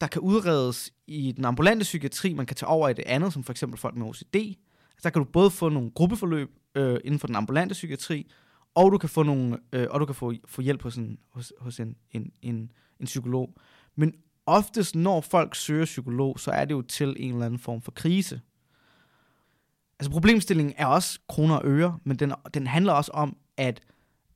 der 0.00 0.06
kan 0.06 0.20
udredes 0.20 0.92
i 1.06 1.32
den 1.32 1.44
ambulante 1.44 1.82
psykiatri, 1.82 2.34
man 2.34 2.46
kan 2.46 2.56
tage 2.56 2.68
over 2.68 2.88
i 2.88 2.92
det 2.92 3.04
andet, 3.06 3.32
som 3.32 3.44
for 3.44 3.52
eksempel 3.52 3.80
folk 3.80 3.96
med 3.96 4.06
OCD. 4.06 4.36
Altså 4.36 5.02
der 5.02 5.10
kan 5.10 5.22
du 5.22 5.28
både 5.32 5.50
få 5.50 5.68
nogle 5.68 5.90
gruppeforløb 5.90 6.50
øh, 6.74 7.00
inden 7.04 7.20
for 7.20 7.26
den 7.26 7.36
ambulante 7.36 7.72
psykiatri, 7.72 8.30
og 8.78 8.92
du 8.92 8.98
kan 8.98 9.08
få 9.08 9.22
nogle, 9.22 9.58
øh, 9.72 9.86
og 9.90 10.00
du 10.00 10.06
kan 10.06 10.14
få, 10.14 10.32
få 10.46 10.62
hjælp 10.62 10.82
hos 10.82 10.96
en, 10.96 11.18
hos, 11.28 11.52
hos 11.60 11.80
en, 11.80 11.96
en, 12.10 12.32
en, 12.42 12.72
en 13.00 13.06
psykolog. 13.06 13.54
Men 13.96 14.14
oftest, 14.46 14.96
når 14.96 15.20
folk 15.20 15.54
søger 15.54 15.84
psykolog, 15.84 16.40
så 16.40 16.50
er 16.50 16.64
det 16.64 16.74
jo 16.74 16.82
til 16.82 17.16
en 17.18 17.32
eller 17.32 17.46
anden 17.46 17.58
form 17.58 17.82
for 17.82 17.90
krise. 17.90 18.40
Altså 19.98 20.10
problemstillingen 20.10 20.74
er 20.76 20.86
også 20.86 21.20
kroner 21.28 21.54
og 21.54 21.62
øre, 21.64 21.98
men 22.04 22.16
den, 22.16 22.32
den 22.54 22.66
handler 22.66 22.92
også 22.92 23.10
om, 23.14 23.36
at, 23.56 23.80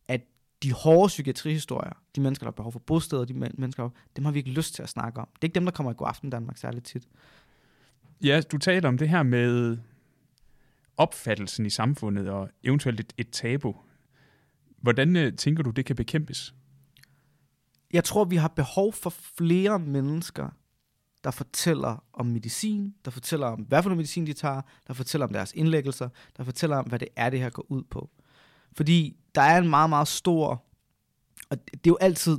at 0.08 0.20
de 0.62 0.72
hårde 0.72 1.08
psykiatrihistorier, 1.08 1.92
de 2.16 2.20
mennesker, 2.20 2.44
der 2.44 2.50
har 2.50 2.56
behov 2.56 2.72
for 2.72 2.78
bosteder, 2.78 3.24
de 3.24 3.34
mennesker, 3.34 3.90
dem 4.16 4.24
har 4.24 4.32
vi 4.32 4.38
ikke 4.38 4.50
lyst 4.50 4.74
til 4.74 4.82
at 4.82 4.88
snakke 4.88 5.20
om. 5.20 5.28
Det 5.34 5.42
er 5.42 5.46
ikke 5.46 5.54
dem, 5.54 5.64
der 5.64 5.72
kommer 5.72 5.92
i 5.92 5.94
god 5.98 6.08
aften 6.08 6.30
Danmark 6.30 6.56
særligt 6.56 6.84
tit. 6.84 7.08
Ja, 8.24 8.40
du 8.52 8.58
taler 8.58 8.88
om 8.88 8.98
det 8.98 9.08
her 9.08 9.22
med 9.22 9.78
opfattelsen 10.96 11.66
i 11.66 11.70
samfundet 11.70 12.28
og 12.28 12.48
eventuelt 12.64 13.00
et, 13.00 13.12
et 13.18 13.30
tabu. 13.30 13.74
Hvordan 14.82 15.16
øh, 15.16 15.36
tænker 15.36 15.62
du, 15.62 15.70
det 15.70 15.84
kan 15.84 15.96
bekæmpes? 15.96 16.54
Jeg 17.92 18.04
tror, 18.04 18.24
vi 18.24 18.36
har 18.36 18.48
behov 18.48 18.92
for 18.92 19.10
flere 19.10 19.78
mennesker, 19.78 20.48
der 21.24 21.30
fortæller 21.30 22.04
om 22.12 22.26
medicin, 22.26 22.94
der 23.04 23.10
fortæller 23.10 23.46
om, 23.46 23.60
hvad 23.60 23.82
for 23.82 23.90
noget 23.90 23.96
medicin 23.96 24.26
de 24.26 24.32
tager, 24.32 24.60
der 24.86 24.94
fortæller 24.94 25.26
om 25.26 25.32
deres 25.32 25.52
indlæggelser, 25.56 26.08
der 26.36 26.44
fortæller 26.44 26.76
om, 26.76 26.84
hvad 26.84 26.98
det 26.98 27.08
er, 27.16 27.30
det 27.30 27.40
her 27.40 27.50
går 27.50 27.66
ud 27.68 27.82
på. 27.90 28.10
Fordi 28.72 29.16
der 29.34 29.42
er 29.42 29.58
en 29.58 29.68
meget, 29.68 29.88
meget 29.88 30.08
stor, 30.08 30.64
og 31.50 31.58
det 31.66 31.74
er 31.74 31.90
jo 31.90 31.98
altid, 32.00 32.38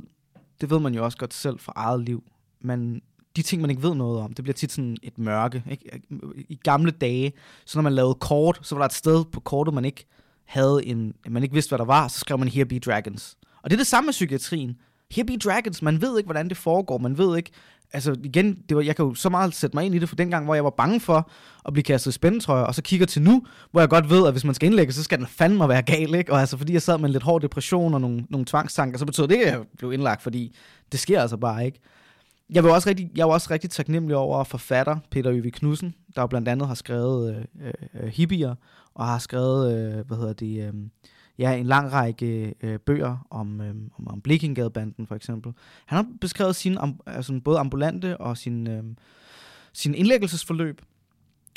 det 0.60 0.70
ved 0.70 0.80
man 0.80 0.94
jo 0.94 1.04
også 1.04 1.18
godt 1.18 1.34
selv 1.34 1.58
fra 1.58 1.72
eget 1.76 2.00
liv, 2.00 2.24
men 2.60 3.02
de 3.36 3.42
ting, 3.42 3.60
man 3.60 3.70
ikke 3.70 3.82
ved 3.82 3.94
noget 3.94 4.20
om, 4.20 4.32
det 4.32 4.42
bliver 4.44 4.54
tit 4.54 4.72
sådan 4.72 4.96
et 5.02 5.18
mørke. 5.18 5.64
Ikke? 5.70 6.02
I 6.48 6.54
gamle 6.54 6.90
dage, 6.90 7.32
så 7.64 7.78
når 7.78 7.82
man 7.82 7.92
lavede 7.92 8.14
kort, 8.14 8.58
så 8.62 8.74
var 8.74 8.80
der 8.80 8.86
et 8.86 8.92
sted 8.92 9.24
på 9.24 9.40
kortet, 9.40 9.74
man 9.74 9.84
ikke 9.84 10.06
havde 10.46 10.86
en, 10.86 11.14
man 11.28 11.42
ikke 11.42 11.52
vidste, 11.52 11.70
hvad 11.70 11.78
der 11.78 11.84
var, 11.84 12.08
så 12.08 12.18
skrev 12.18 12.38
man 12.38 12.48
Here 12.48 12.64
Be 12.64 12.78
Dragons. 12.78 13.36
Og 13.62 13.70
det 13.70 13.76
er 13.76 13.80
det 13.80 13.86
samme 13.86 14.06
med 14.06 14.12
psykiatrien. 14.12 14.76
Here 15.10 15.26
Be 15.26 15.36
Dragons, 15.36 15.82
man 15.82 16.00
ved 16.00 16.18
ikke, 16.18 16.26
hvordan 16.26 16.48
det 16.48 16.56
foregår, 16.56 16.98
man 16.98 17.18
ved 17.18 17.36
ikke, 17.36 17.50
altså 17.92 18.16
igen, 18.24 18.58
det 18.68 18.76
var, 18.76 18.82
jeg 18.82 18.96
kan 18.96 19.04
jo 19.04 19.14
så 19.14 19.28
meget 19.28 19.54
sætte 19.54 19.76
mig 19.76 19.84
ind 19.84 19.94
i 19.94 19.98
det, 19.98 20.08
for 20.08 20.16
dengang, 20.16 20.44
hvor 20.44 20.54
jeg 20.54 20.64
var 20.64 20.70
bange 20.70 21.00
for 21.00 21.30
at 21.66 21.72
blive 21.72 21.84
kastet 21.84 22.10
i 22.10 22.14
spændetrøjer, 22.14 22.64
og 22.64 22.74
så 22.74 22.82
kigger 22.82 23.06
til 23.06 23.22
nu, 23.22 23.46
hvor 23.70 23.80
jeg 23.80 23.88
godt 23.88 24.10
ved, 24.10 24.26
at 24.26 24.32
hvis 24.32 24.44
man 24.44 24.54
skal 24.54 24.66
indlægge, 24.66 24.92
så 24.92 25.02
skal 25.02 25.18
den 25.18 25.26
fandme 25.26 25.68
være 25.68 25.82
gal, 25.82 26.14
ikke? 26.14 26.32
Og 26.32 26.40
altså, 26.40 26.56
fordi 26.56 26.72
jeg 26.72 26.82
sad 26.82 26.98
med 26.98 27.04
en 27.04 27.12
lidt 27.12 27.22
hård 27.22 27.42
depression 27.42 27.94
og 27.94 28.00
nogle, 28.00 28.26
nogle 28.30 28.46
tvangstanker, 28.46 28.98
så 28.98 29.06
betød 29.06 29.28
det, 29.28 29.36
at 29.36 29.52
jeg 29.52 29.60
blev 29.78 29.92
indlagt, 29.92 30.22
fordi 30.22 30.56
det 30.92 31.00
sker 31.00 31.20
altså 31.20 31.36
bare 31.36 31.66
ikke. 31.66 31.80
Jeg, 32.50 32.64
var 32.64 32.72
også 32.72 32.88
rigtig, 32.88 33.10
jeg 33.16 33.26
var 33.26 33.32
også 33.32 33.48
rigtig 33.50 33.70
taknemmelig 33.70 34.16
over 34.16 34.44
forfatter 34.44 34.96
Peter 35.10 35.32
Øvig 35.32 35.52
Knudsen, 35.52 35.94
der 36.16 36.22
jo 36.22 36.26
blandt 36.26 36.48
andet 36.48 36.68
har 36.68 36.74
skrevet 36.74 37.36
øh, 37.36 37.66
øh, 37.66 37.72
øh 38.02 38.08
Hippier, 38.08 38.54
og 38.94 39.06
har 39.06 39.18
skrevet, 39.18 39.76
øh, 39.76 40.06
hvad 40.06 40.16
hedder 40.16 40.32
det, 40.32 40.66
øh, 40.66 40.74
ja, 41.38 41.52
en 41.52 41.66
lang 41.66 41.92
række 41.92 42.54
øh, 42.60 42.78
bøger 42.78 43.26
om, 43.30 43.60
øh, 43.60 43.74
om, 43.98 44.08
om 44.08 44.20
Blikkingadebanden 44.20 45.06
for 45.06 45.14
eksempel. 45.14 45.52
Han 45.86 45.96
har 45.96 46.06
beskrevet 46.20 46.56
sin, 46.56 46.78
am, 46.78 47.00
altså 47.06 47.40
både 47.44 47.58
ambulante 47.58 48.16
og 48.16 48.36
sin, 48.36 48.66
øh, 48.66 48.84
sin 49.72 49.94
indlæggelsesforløb. 49.94 50.80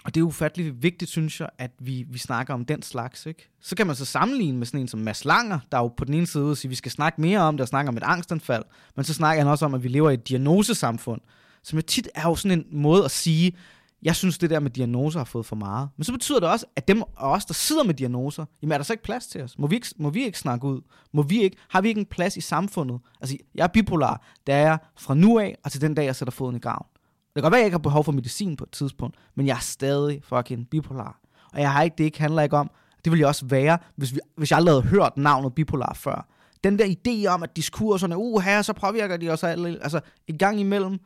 Og 0.04 0.16
det 0.16 0.22
er 0.22 0.26
ufatteligt 0.26 0.84
vigtigt, 0.84 1.12
synes 1.12 1.40
jeg, 1.40 1.50
at 1.58 1.72
vi, 1.80 2.06
vi 2.10 2.18
snakker 2.18 2.54
om 2.54 2.66
den 2.66 2.82
slags. 2.82 3.26
Ikke? 3.26 3.50
Så 3.62 3.76
kan 3.76 3.88
man 3.88 3.96
så 3.96 4.06
sammenligne 4.06 4.58
med 4.58 4.66
sådan 4.66 4.80
en 4.80 4.88
som 4.88 5.00
Mads 5.00 5.26
Langer, 5.26 5.60
der 5.72 5.78
jo 5.78 5.88
på 5.88 6.06
den 6.06 6.14
ene 6.14 6.28
side 6.28 6.44
ud 6.44 6.56
siger, 6.56 6.70
at 6.70 6.72
vi 6.72 6.76
skal 6.76 6.92
snakke 6.92 7.22
mere 7.22 7.40
om 7.40 7.58
det 7.58 7.62
og 7.62 7.68
snakke 7.68 7.90
om 7.90 7.98
et 7.98 8.04
angstanfald. 8.04 8.64
Men 8.96 9.06
så 9.06 9.14
snakker 9.14 9.44
han 9.44 9.52
også 9.52 9.66
om, 9.66 9.74
at 9.74 9.84
vi 9.84 9.88
lever 9.88 10.10
i 10.10 10.14
et 10.14 10.30
diagnosesamfund, 10.30 11.22
som 11.64 11.78
jo 11.78 11.82
tit 11.82 12.10
er 12.16 12.22
jo 12.22 12.36
sådan 12.36 12.60
en 12.60 12.66
måde 12.72 13.06
at 13.06 13.12
sige, 13.12 13.54
jeg 14.02 14.16
synes, 14.16 14.38
det 14.38 14.50
der 14.50 14.60
med 14.60 14.72
diagnoser 14.72 15.20
har 15.20 15.26
fået 15.26 15.46
for 15.46 15.56
meget. 15.56 15.90
Men 15.98 16.04
så 16.04 16.12
betyder 16.12 16.40
det 16.40 16.50
også, 16.50 16.66
at 16.76 16.88
dem 16.88 17.02
og 17.02 17.32
os, 17.32 17.46
der 17.46 17.54
sidder 17.54 17.84
med 17.84 17.94
diagnoser, 17.94 18.46
jamen 18.62 18.72
er 18.72 18.78
der 18.78 18.84
så 18.84 18.94
ikke 18.94 19.04
plads 19.04 19.28
til 19.28 19.44
os? 19.44 19.60
Må 19.60 19.68
vi 19.68 19.76
ikke, 19.76 19.88
må 19.98 20.10
vi 20.10 20.24
ikke 20.26 20.40
snakke 20.40 20.68
ud? 20.68 20.82
Må 21.14 21.22
vi 21.22 21.42
ikke, 21.42 21.58
har 21.70 21.82
vi 21.82 21.88
ikke 21.88 22.00
en 22.00 22.06
plads 22.06 22.38
i 22.38 22.42
samfundet? 22.42 23.00
Altså, 23.22 23.38
jeg 23.56 23.64
er 23.64 23.68
bipolar, 23.68 24.22
der 24.48 24.56
er 24.56 24.62
jeg 24.62 24.78
fra 25.00 25.14
nu 25.14 25.40
af, 25.40 25.58
og 25.64 25.72
til 25.72 25.82
den 25.82 25.94
dag, 25.94 26.06
jeg 26.06 26.16
sætter 26.16 26.32
foden 26.32 26.56
i 26.56 26.60
graven. 26.60 26.86
Det 26.94 27.34
kan 27.36 27.42
godt 27.42 27.52
være, 27.52 27.60
at 27.60 27.64
jeg 27.64 27.68
ikke 27.68 27.74
har 27.74 27.80
behov 27.80 28.04
for 28.04 28.12
medicin 28.12 28.56
på 28.56 28.64
et 28.64 28.72
tidspunkt, 28.72 29.16
men 29.36 29.48
jeg 29.48 29.56
er 29.56 29.60
stadig 29.60 30.22
fucking 30.24 30.70
bipolar. 30.70 31.20
Og 31.54 31.62
jeg 31.62 31.72
har 31.72 31.82
ikke, 31.82 31.96
det 31.98 32.04
ikke 32.04 32.20
handler 32.20 32.42
ikke 32.42 32.58
om, 32.58 32.72
det 33.04 33.12
vil 33.12 33.20
jeg 33.20 33.28
også 33.28 33.46
være, 33.46 33.78
hvis, 33.96 34.14
vi, 34.14 34.20
hvis 34.38 34.52
jeg 34.52 34.58
aldrig 34.58 34.74
havde 34.74 34.88
hørt 34.88 35.18
navnet 35.18 35.56
bipolar 35.56 35.94
før. 35.94 36.28
Den 36.64 36.80
der 36.80 36.86
idé 36.86 37.28
om, 37.28 37.44
at 37.44 37.56
diskurserne, 37.56 38.18
uh, 38.18 38.42
her, 38.42 38.62
så 38.62 38.74
påvirker 38.74 39.18
de 39.18 39.30
os 39.30 39.44
alle. 39.44 39.80
Altså, 39.82 40.00
i 40.28 40.38
gang 40.38 40.60
imellem, 40.60 41.00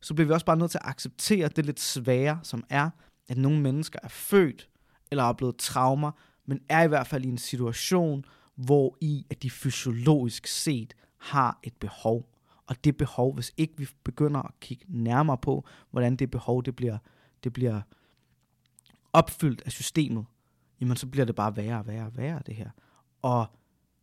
så 0.00 0.14
bliver 0.14 0.26
vi 0.26 0.32
også 0.32 0.46
bare 0.46 0.56
nødt 0.56 0.70
til 0.70 0.78
at 0.78 0.88
acceptere 0.88 1.48
det 1.48 1.66
lidt 1.66 1.80
svære, 1.80 2.40
som 2.42 2.64
er, 2.70 2.90
at 3.28 3.38
nogle 3.38 3.60
mennesker 3.60 3.98
er 4.02 4.08
født 4.08 4.68
eller 5.10 5.22
har 5.22 5.28
oplevet 5.28 5.56
traumer, 5.56 6.10
men 6.46 6.60
er 6.68 6.82
i 6.82 6.88
hvert 6.88 7.06
fald 7.06 7.24
i 7.24 7.28
en 7.28 7.38
situation, 7.38 8.24
hvor 8.54 8.96
i 9.00 9.26
at 9.30 9.42
de 9.42 9.50
fysiologisk 9.50 10.46
set 10.46 10.94
har 11.18 11.58
et 11.62 11.74
behov. 11.80 12.32
Og 12.66 12.84
det 12.84 12.96
behov, 12.96 13.34
hvis 13.34 13.52
ikke 13.56 13.74
vi 13.76 13.88
begynder 14.04 14.42
at 14.42 14.60
kigge 14.60 14.84
nærmere 14.88 15.38
på, 15.38 15.64
hvordan 15.90 16.16
det 16.16 16.30
behov 16.30 16.64
det 16.64 16.76
bliver, 16.76 16.98
det 17.44 17.52
bliver 17.52 17.80
opfyldt 19.12 19.62
af 19.66 19.72
systemet, 19.72 20.24
jamen 20.80 20.96
så 20.96 21.06
bliver 21.06 21.24
det 21.24 21.34
bare 21.34 21.56
værre 21.56 21.78
og 21.78 21.86
værre 21.86 22.06
og 22.06 22.16
værre 22.16 22.42
det 22.46 22.54
her. 22.54 22.70
Og 23.22 23.46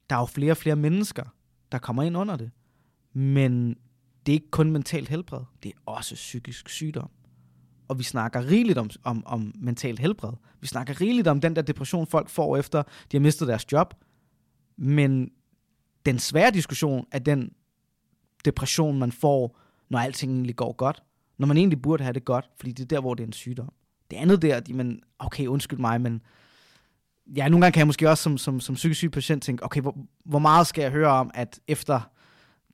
der 0.09 0.15
er 0.15 0.19
jo 0.19 0.25
flere 0.25 0.51
og 0.51 0.57
flere 0.57 0.75
mennesker, 0.75 1.23
der 1.71 1.77
kommer 1.77 2.03
ind 2.03 2.17
under 2.17 2.35
det. 2.35 2.51
Men 3.13 3.77
det 4.25 4.31
er 4.31 4.33
ikke 4.33 4.51
kun 4.51 4.71
mentalt 4.71 5.09
helbred, 5.09 5.41
det 5.63 5.69
er 5.69 5.79
også 5.85 6.15
psykisk 6.15 6.69
sygdom. 6.69 7.09
Og 7.87 7.99
vi 7.99 8.03
snakker 8.03 8.45
rigeligt 8.47 8.77
om, 8.77 8.89
om, 9.03 9.23
om 9.25 9.53
mentalt 9.55 9.99
helbred. 9.99 10.33
Vi 10.61 10.67
snakker 10.67 11.01
rigeligt 11.01 11.27
om 11.27 11.41
den 11.41 11.55
der 11.55 11.61
depression, 11.61 12.07
folk 12.07 12.29
får 12.29 12.57
efter, 12.57 12.83
de 13.11 13.17
har 13.17 13.21
mistet 13.21 13.47
deres 13.47 13.71
job. 13.71 13.93
Men 14.77 15.31
den 16.05 16.19
svære 16.19 16.51
diskussion 16.51 17.05
er 17.11 17.19
den 17.19 17.51
depression, 18.45 18.99
man 18.99 19.11
får, 19.11 19.59
når 19.89 19.99
alting 19.99 20.33
egentlig 20.33 20.55
går 20.55 20.73
godt. 20.73 21.03
Når 21.37 21.47
man 21.47 21.57
egentlig 21.57 21.81
burde 21.81 22.03
have 22.03 22.13
det 22.13 22.25
godt, 22.25 22.49
fordi 22.57 22.71
det 22.71 22.83
er 22.83 22.87
der, 22.87 22.99
hvor 22.99 23.13
det 23.13 23.23
er 23.23 23.27
en 23.27 23.33
sygdom. 23.33 23.73
Det 24.11 24.17
andet 24.17 24.41
der, 24.41 24.59
de, 24.59 24.73
men 24.73 25.01
okay, 25.19 25.47
undskyld 25.47 25.79
mig, 25.79 26.01
men 26.01 26.21
ja, 27.35 27.49
nogle 27.49 27.65
gange 27.65 27.73
kan 27.73 27.79
jeg 27.79 27.87
måske 27.87 28.09
også 28.09 28.23
som, 28.23 28.37
som, 28.37 28.59
som 28.59 28.75
psykisk 28.75 28.97
syg 28.97 29.11
patient 29.11 29.43
tænke, 29.43 29.63
okay, 29.63 29.81
hvor, 29.81 29.97
hvor 30.25 30.39
meget 30.39 30.67
skal 30.67 30.81
jeg 30.81 30.91
høre 30.91 31.09
om, 31.09 31.31
at 31.33 31.59
efter 31.67 32.01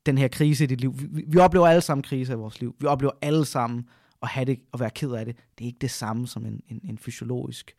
den 0.05 0.17
her 0.17 0.27
krise 0.27 0.63
i 0.63 0.67
dit 0.67 0.81
liv. 0.81 0.93
Vi, 0.99 1.23
vi 1.27 1.37
oplever 1.37 1.67
alle 1.67 1.81
sammen 1.81 2.03
kriser 2.03 2.33
i 2.33 2.37
vores 2.37 2.59
liv. 2.59 2.75
Vi 2.79 2.85
oplever 2.85 3.11
alle 3.21 3.45
sammen 3.45 3.89
at 4.21 4.27
have 4.27 4.45
det 4.45 4.59
og 4.71 4.79
være 4.79 4.89
ked 4.89 5.11
af 5.11 5.25
det. 5.25 5.35
Det 5.57 5.63
er 5.63 5.67
ikke 5.67 5.79
det 5.81 5.91
samme 5.91 6.27
som 6.27 6.45
en, 6.45 6.61
en, 6.67 6.81
en 6.83 6.97
fysiologisk 6.97 7.75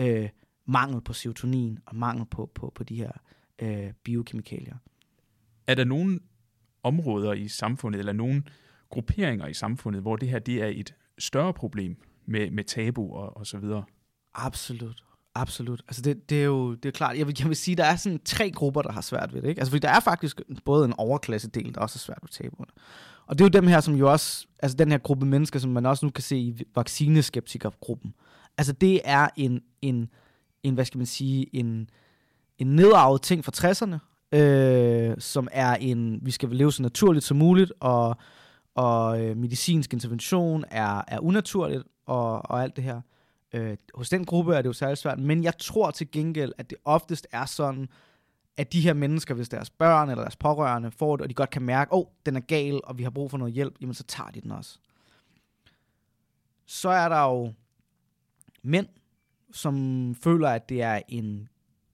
øh, 0.00 0.28
mangel 0.66 1.00
på 1.00 1.12
serotonin 1.12 1.78
og 1.86 1.96
mangel 1.96 2.26
på, 2.26 2.50
på, 2.54 2.72
på 2.74 2.84
de 2.84 2.96
her 2.96 3.12
øh, 3.62 3.92
biokemikalier. 4.04 4.76
Er 5.66 5.74
der 5.74 5.84
nogle 5.84 6.20
områder 6.82 7.32
i 7.32 7.48
samfundet, 7.48 7.98
eller 7.98 8.12
nogle 8.12 8.42
grupperinger 8.88 9.46
i 9.46 9.54
samfundet, 9.54 10.02
hvor 10.02 10.16
det 10.16 10.28
her 10.28 10.38
det 10.38 10.62
er 10.62 10.66
et 10.66 10.94
større 11.18 11.54
problem 11.54 11.96
med, 12.26 12.50
med 12.50 12.64
tabu 12.64 13.14
og, 13.14 13.36
og 13.36 13.46
så 13.46 13.58
videre? 13.58 13.84
Absolut. 14.34 15.04
Absolut. 15.40 15.82
Altså 15.88 16.02
det, 16.02 16.30
det 16.30 16.40
er 16.40 16.44
jo 16.44 16.74
det 16.74 16.88
er 16.88 16.92
klart. 16.92 17.18
Jeg 17.18 17.26
vil, 17.26 17.36
jeg 17.38 17.48
vil 17.48 17.56
sige, 17.56 17.74
der 17.74 17.84
er 17.84 17.96
sådan 17.96 18.20
tre 18.24 18.50
grupper, 18.50 18.82
der 18.82 18.92
har 18.92 19.00
svært 19.00 19.34
ved 19.34 19.42
det. 19.42 19.48
Ikke? 19.48 19.60
Altså 19.60 19.70
fordi 19.70 19.80
der 19.80 19.88
er 19.92 20.00
faktisk 20.00 20.40
både 20.64 20.84
en 20.84 20.94
overklasse-del, 20.98 21.74
der 21.74 21.80
også 21.80 21.96
er 21.96 21.98
svært 21.98 22.18
ved 22.22 22.28
tabuerne. 22.28 22.72
Og 23.26 23.38
det 23.38 23.44
er 23.44 23.48
jo 23.48 23.60
dem 23.60 23.66
her, 23.66 23.80
som 23.80 23.94
jo 23.94 24.12
også, 24.12 24.46
altså 24.58 24.76
den 24.76 24.90
her 24.90 24.98
gruppe 24.98 25.26
mennesker, 25.26 25.58
som 25.58 25.70
man 25.70 25.86
også 25.86 26.06
nu 26.06 26.10
kan 26.10 26.22
se 26.22 26.36
i 26.36 26.62
vaccineskeptikergruppen. 26.74 28.14
Altså 28.58 28.72
det 28.72 29.00
er 29.04 29.28
en, 29.36 29.60
en, 29.82 30.08
en 30.62 30.74
hvad 30.74 30.84
skal 30.84 30.98
man 30.98 31.06
sige, 31.06 31.56
en, 31.56 31.90
en 32.58 32.66
nedarvet 32.66 33.22
ting 33.22 33.44
fra 33.44 33.52
60'erne, 33.56 33.98
øh, 34.38 35.14
som 35.18 35.48
er 35.52 35.74
en, 35.74 36.18
vi 36.22 36.30
skal 36.30 36.48
leve 36.48 36.72
så 36.72 36.82
naturligt 36.82 37.24
som 37.24 37.36
muligt, 37.36 37.72
og, 37.80 38.16
og 38.74 39.24
øh, 39.24 39.36
medicinsk 39.36 39.92
intervention 39.92 40.64
er, 40.70 41.02
er 41.08 41.18
unaturligt, 41.18 41.82
og, 42.06 42.50
og 42.50 42.62
alt 42.62 42.76
det 42.76 42.84
her. 42.84 43.00
Øh, 43.56 43.76
hos 43.94 44.08
den 44.08 44.24
gruppe 44.24 44.54
er 44.54 44.62
det 44.62 44.68
jo 44.68 44.72
særlig 44.72 44.98
svært, 44.98 45.18
men 45.18 45.44
jeg 45.44 45.58
tror 45.58 45.90
til 45.90 46.10
gengæld, 46.10 46.52
at 46.58 46.70
det 46.70 46.78
oftest 46.84 47.26
er 47.32 47.46
sådan, 47.46 47.88
at 48.56 48.72
de 48.72 48.80
her 48.80 48.94
mennesker, 48.94 49.34
hvis 49.34 49.48
deres 49.48 49.70
børn 49.70 50.10
eller 50.10 50.22
deres 50.22 50.36
pårørende 50.36 50.90
får 50.90 51.16
det, 51.16 51.22
og 51.22 51.28
de 51.28 51.34
godt 51.34 51.50
kan 51.50 51.62
mærke, 51.62 51.92
åh, 51.92 51.98
oh, 51.98 52.06
den 52.26 52.36
er 52.36 52.40
gal, 52.40 52.80
og 52.84 52.98
vi 52.98 53.02
har 53.02 53.10
brug 53.10 53.30
for 53.30 53.38
noget 53.38 53.54
hjælp, 53.54 53.74
jamen 53.80 53.94
så 53.94 54.04
tager 54.04 54.30
de 54.30 54.40
den 54.40 54.50
også. 54.50 54.78
Så 56.66 56.88
er 56.88 57.08
der 57.08 57.22
jo 57.22 57.52
mænd, 58.62 58.86
som 59.52 60.14
føler, 60.14 60.48
at 60.48 60.68
det 60.68 60.82
er 60.82 61.00
en 61.08 61.48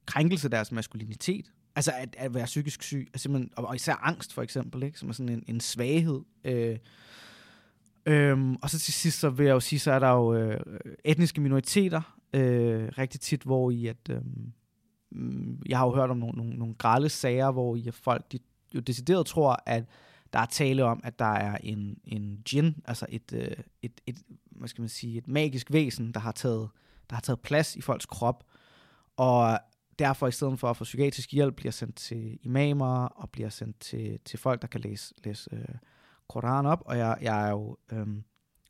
krænkelse 0.06 0.46
af 0.46 0.50
deres 0.50 0.72
maskulinitet. 0.72 1.52
Altså 1.76 1.92
at, 1.96 2.16
at 2.18 2.34
være 2.34 2.44
psykisk 2.44 2.82
syg, 2.82 3.10
altså, 3.14 3.48
og 3.56 3.74
især 3.74 3.94
angst 3.94 4.32
for 4.32 4.42
eksempel, 4.42 4.82
ikke? 4.82 4.98
som 4.98 5.08
er 5.08 5.12
sådan 5.12 5.28
en, 5.28 5.44
en 5.46 5.60
svaghed. 5.60 6.20
Øh, 6.44 6.78
Øhm, 8.06 8.56
og 8.56 8.70
så 8.70 8.78
til 8.78 8.92
sidst, 8.92 9.20
så 9.20 9.30
vil 9.30 9.46
jeg 9.46 9.52
jo 9.52 9.60
sige, 9.60 9.78
så 9.80 9.92
er 9.92 9.98
der 9.98 10.10
jo 10.10 10.34
øh, 10.34 10.60
etniske 11.04 11.40
minoriteter 11.40 12.16
øh, 12.32 12.88
rigtig 12.98 13.20
tit, 13.20 13.42
hvor 13.42 13.70
i 13.70 13.86
at, 13.86 14.10
øh, 14.10 14.20
jeg 15.68 15.78
har 15.78 15.86
jo 15.86 15.94
hørt 15.94 16.10
om 16.10 16.16
nogle, 16.16 16.36
nogle, 16.36 16.54
nogle 16.54 16.74
grælde 16.74 17.08
sager, 17.08 17.50
hvor 17.50 17.76
i 17.76 17.88
at 17.88 17.94
folk 17.94 18.32
de 18.32 18.38
jo 18.74 18.80
decideret 18.80 19.26
tror, 19.26 19.62
at 19.66 19.84
der 20.32 20.38
er 20.38 20.46
tale 20.46 20.84
om, 20.84 21.00
at 21.04 21.18
der 21.18 21.24
er 21.24 21.56
en, 21.62 21.98
en 22.04 22.42
djinn, 22.50 22.76
altså 22.84 23.06
et, 23.08 23.32
øh, 23.32 23.56
et, 23.82 24.00
et, 24.06 24.22
hvad 24.50 24.68
skal 24.68 24.82
man 24.82 24.88
sige, 24.88 25.18
et 25.18 25.28
magisk 25.28 25.72
væsen, 25.72 26.12
der 26.12 26.20
har 26.20 26.32
taget, 26.32 26.68
der 27.10 27.16
har 27.16 27.20
taget 27.20 27.40
plads 27.40 27.76
i 27.76 27.80
folks 27.80 28.06
krop, 28.06 28.44
og 29.16 29.58
derfor 29.98 30.26
i 30.26 30.32
stedet 30.32 30.58
for 30.58 30.70
at 30.70 30.76
få 30.76 30.84
psykiatrisk 30.84 31.32
hjælp, 31.32 31.56
bliver 31.56 31.72
sendt 31.72 31.96
til 31.96 32.38
imamer, 32.42 33.04
og 33.04 33.30
bliver 33.30 33.48
sendt 33.48 33.80
til, 33.80 34.18
til 34.24 34.38
folk, 34.38 34.62
der 34.62 34.68
kan 34.68 34.80
læse, 34.80 35.14
læse 35.24 35.50
øh, 35.52 35.64
Koran 36.28 36.66
op, 36.66 36.82
og 36.86 36.98
jeg, 36.98 37.18
jeg 37.22 37.46
er 37.46 37.50
jo 37.50 37.76
øhm, 37.92 38.24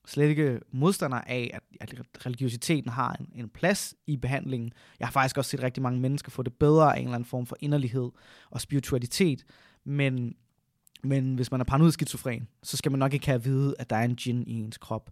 slet 0.06 0.28
ikke 0.28 0.60
modstander 0.72 1.16
af, 1.16 1.50
at, 1.54 1.62
at 1.80 2.26
religiøsiteten 2.26 2.90
har 2.90 3.12
en, 3.12 3.28
en 3.34 3.48
plads 3.48 3.94
i 4.06 4.16
behandlingen. 4.16 4.72
Jeg 5.00 5.08
har 5.08 5.12
faktisk 5.12 5.38
også 5.38 5.50
set 5.50 5.62
rigtig 5.62 5.82
mange 5.82 6.00
mennesker 6.00 6.30
få 6.30 6.42
det 6.42 6.52
bedre 6.54 6.96
af 6.96 7.00
en 7.00 7.04
eller 7.04 7.14
anden 7.14 7.28
form 7.28 7.46
for 7.46 7.56
inderlighed 7.60 8.10
og 8.50 8.60
spiritualitet, 8.60 9.44
men, 9.84 10.34
men 11.02 11.34
hvis 11.34 11.50
man 11.50 11.60
er 11.60 11.64
paranoid 11.64 11.92
skizofren, 11.92 12.48
så 12.62 12.76
skal 12.76 12.92
man 12.92 12.98
nok 12.98 13.14
ikke 13.14 13.26
have 13.26 13.34
at 13.34 13.44
vide, 13.44 13.74
at 13.78 13.90
der 13.90 13.96
er 13.96 14.04
en 14.04 14.14
djinn 14.14 14.42
i 14.46 14.52
ens 14.52 14.78
krop. 14.78 15.10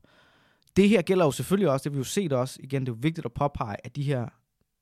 Det 0.76 0.88
her 0.88 1.02
gælder 1.02 1.24
jo 1.24 1.30
selvfølgelig 1.30 1.70
også, 1.70 1.84
det 1.84 1.92
vi 1.92 1.98
jo 1.98 2.04
set 2.04 2.32
også, 2.32 2.58
igen, 2.62 2.82
det 2.82 2.88
er 2.88 2.92
jo 2.92 2.98
vigtigt 3.02 3.24
at 3.24 3.32
påpege, 3.32 3.76
at 3.84 3.96
de 3.96 4.02
her 4.02 4.28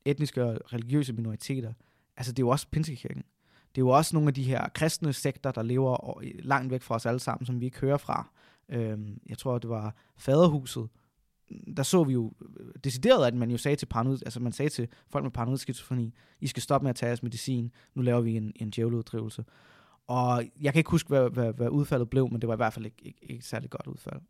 etniske 0.05 0.45
og 0.45 0.73
religiøse 0.73 1.13
minoriteter, 1.13 1.73
altså 2.17 2.33
det 2.33 2.39
er 2.39 2.47
jo 2.47 2.49
også 2.49 2.67
pinsekirken 2.71 3.23
det 3.79 3.83
er 3.83 3.87
jo 3.87 3.91
også 3.91 4.17
nogle 4.17 4.29
af 4.29 4.35
de 4.35 4.43
her 4.43 4.69
kristne 4.69 5.13
sekter, 5.13 5.51
der 5.51 5.63
lever 5.63 6.23
langt 6.43 6.71
væk 6.71 6.83
fra 6.83 6.95
os 6.95 7.07
alle 7.07 7.21
sammen, 7.21 7.47
som 7.47 7.61
vi 7.61 7.65
ikke 7.65 7.81
hører 7.81 7.97
fra. 7.97 8.29
Øhm, 8.69 9.21
jeg 9.29 9.39
tror, 9.39 9.59
det 9.59 9.71
var 9.71 9.95
faderhuset. 10.17 10.89
Der 11.77 11.83
så 11.83 12.05
vi 12.05 12.13
jo 12.13 12.33
øh, 12.61 12.67
decideret, 12.85 13.27
at 13.27 13.35
man 13.35 13.51
jo 13.51 13.57
sagde 13.57 13.77
til 13.77 13.87
paranoid, 13.87 14.19
altså 14.25 14.41
man 14.41 14.53
sagde 14.53 14.69
til 14.69 14.89
folk 15.11 15.23
med 15.23 15.31
paranoid 15.31 15.59
skizofreni, 15.59 16.15
I 16.41 16.47
skal 16.47 16.63
stoppe 16.63 16.85
med 16.85 16.91
at 16.91 16.97
tage 16.97 17.09
jeres 17.09 17.23
medicin, 17.23 17.73
nu 17.95 18.03
laver 18.03 18.21
vi 18.21 18.37
en, 18.37 18.53
en 18.57 18.71
djævleuddrivelse. 18.71 19.45
Og 20.07 20.45
jeg 20.61 20.73
kan 20.73 20.81
ikke 20.81 20.91
huske, 20.91 21.09
hvad, 21.09 21.31
hvad, 21.31 21.53
hvad 21.53 21.69
udfaldet 21.69 22.11
blev, 22.11 22.31
men 22.31 22.41
det 22.41 22.49
var 22.49 22.55
i 22.55 22.57
hvert 22.57 22.73
fald 22.73 22.85
ikke, 22.85 23.03
ikke, 23.03 23.21
ikke 23.23 23.45
særlig 23.45 23.71
særligt 23.71 23.71
godt 23.71 23.87
udfald. 23.87 24.21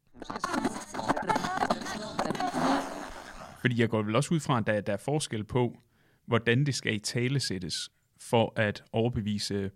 Fordi 3.60 3.80
jeg 3.80 3.88
går 3.88 4.02
vel 4.02 4.16
også 4.16 4.34
ud 4.34 4.40
fra, 4.40 4.58
at 4.58 4.66
der, 4.66 4.80
der 4.80 4.92
er 4.92 4.96
forskel 4.96 5.44
på, 5.44 5.78
hvordan 6.26 6.66
det 6.66 6.74
skal 6.74 6.94
i 6.94 6.98
tale 6.98 7.40
sættes 7.40 7.90
for 8.20 8.52
at 8.56 8.84
overbevise 8.92 9.70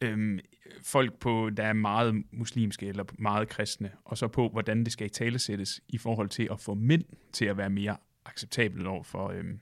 øhm, 0.00 0.38
folk, 0.82 1.18
på, 1.18 1.50
der 1.56 1.62
er 1.64 1.72
meget 1.72 2.22
muslimske 2.32 2.86
eller 2.86 3.04
meget 3.18 3.48
kristne, 3.48 3.92
og 4.04 4.18
så 4.18 4.28
på, 4.28 4.48
hvordan 4.48 4.84
det 4.84 4.92
skal 4.92 5.06
i 5.06 5.10
talesættes 5.10 5.80
i 5.88 5.98
forhold 5.98 6.28
til 6.28 6.48
at 6.50 6.60
få 6.60 6.74
mænd 6.74 7.02
til 7.32 7.44
at 7.44 7.56
være 7.56 7.70
mere 7.70 7.96
acceptabel 8.24 8.86
over 8.86 9.02
for, 9.02 9.28
øhm, 9.30 9.60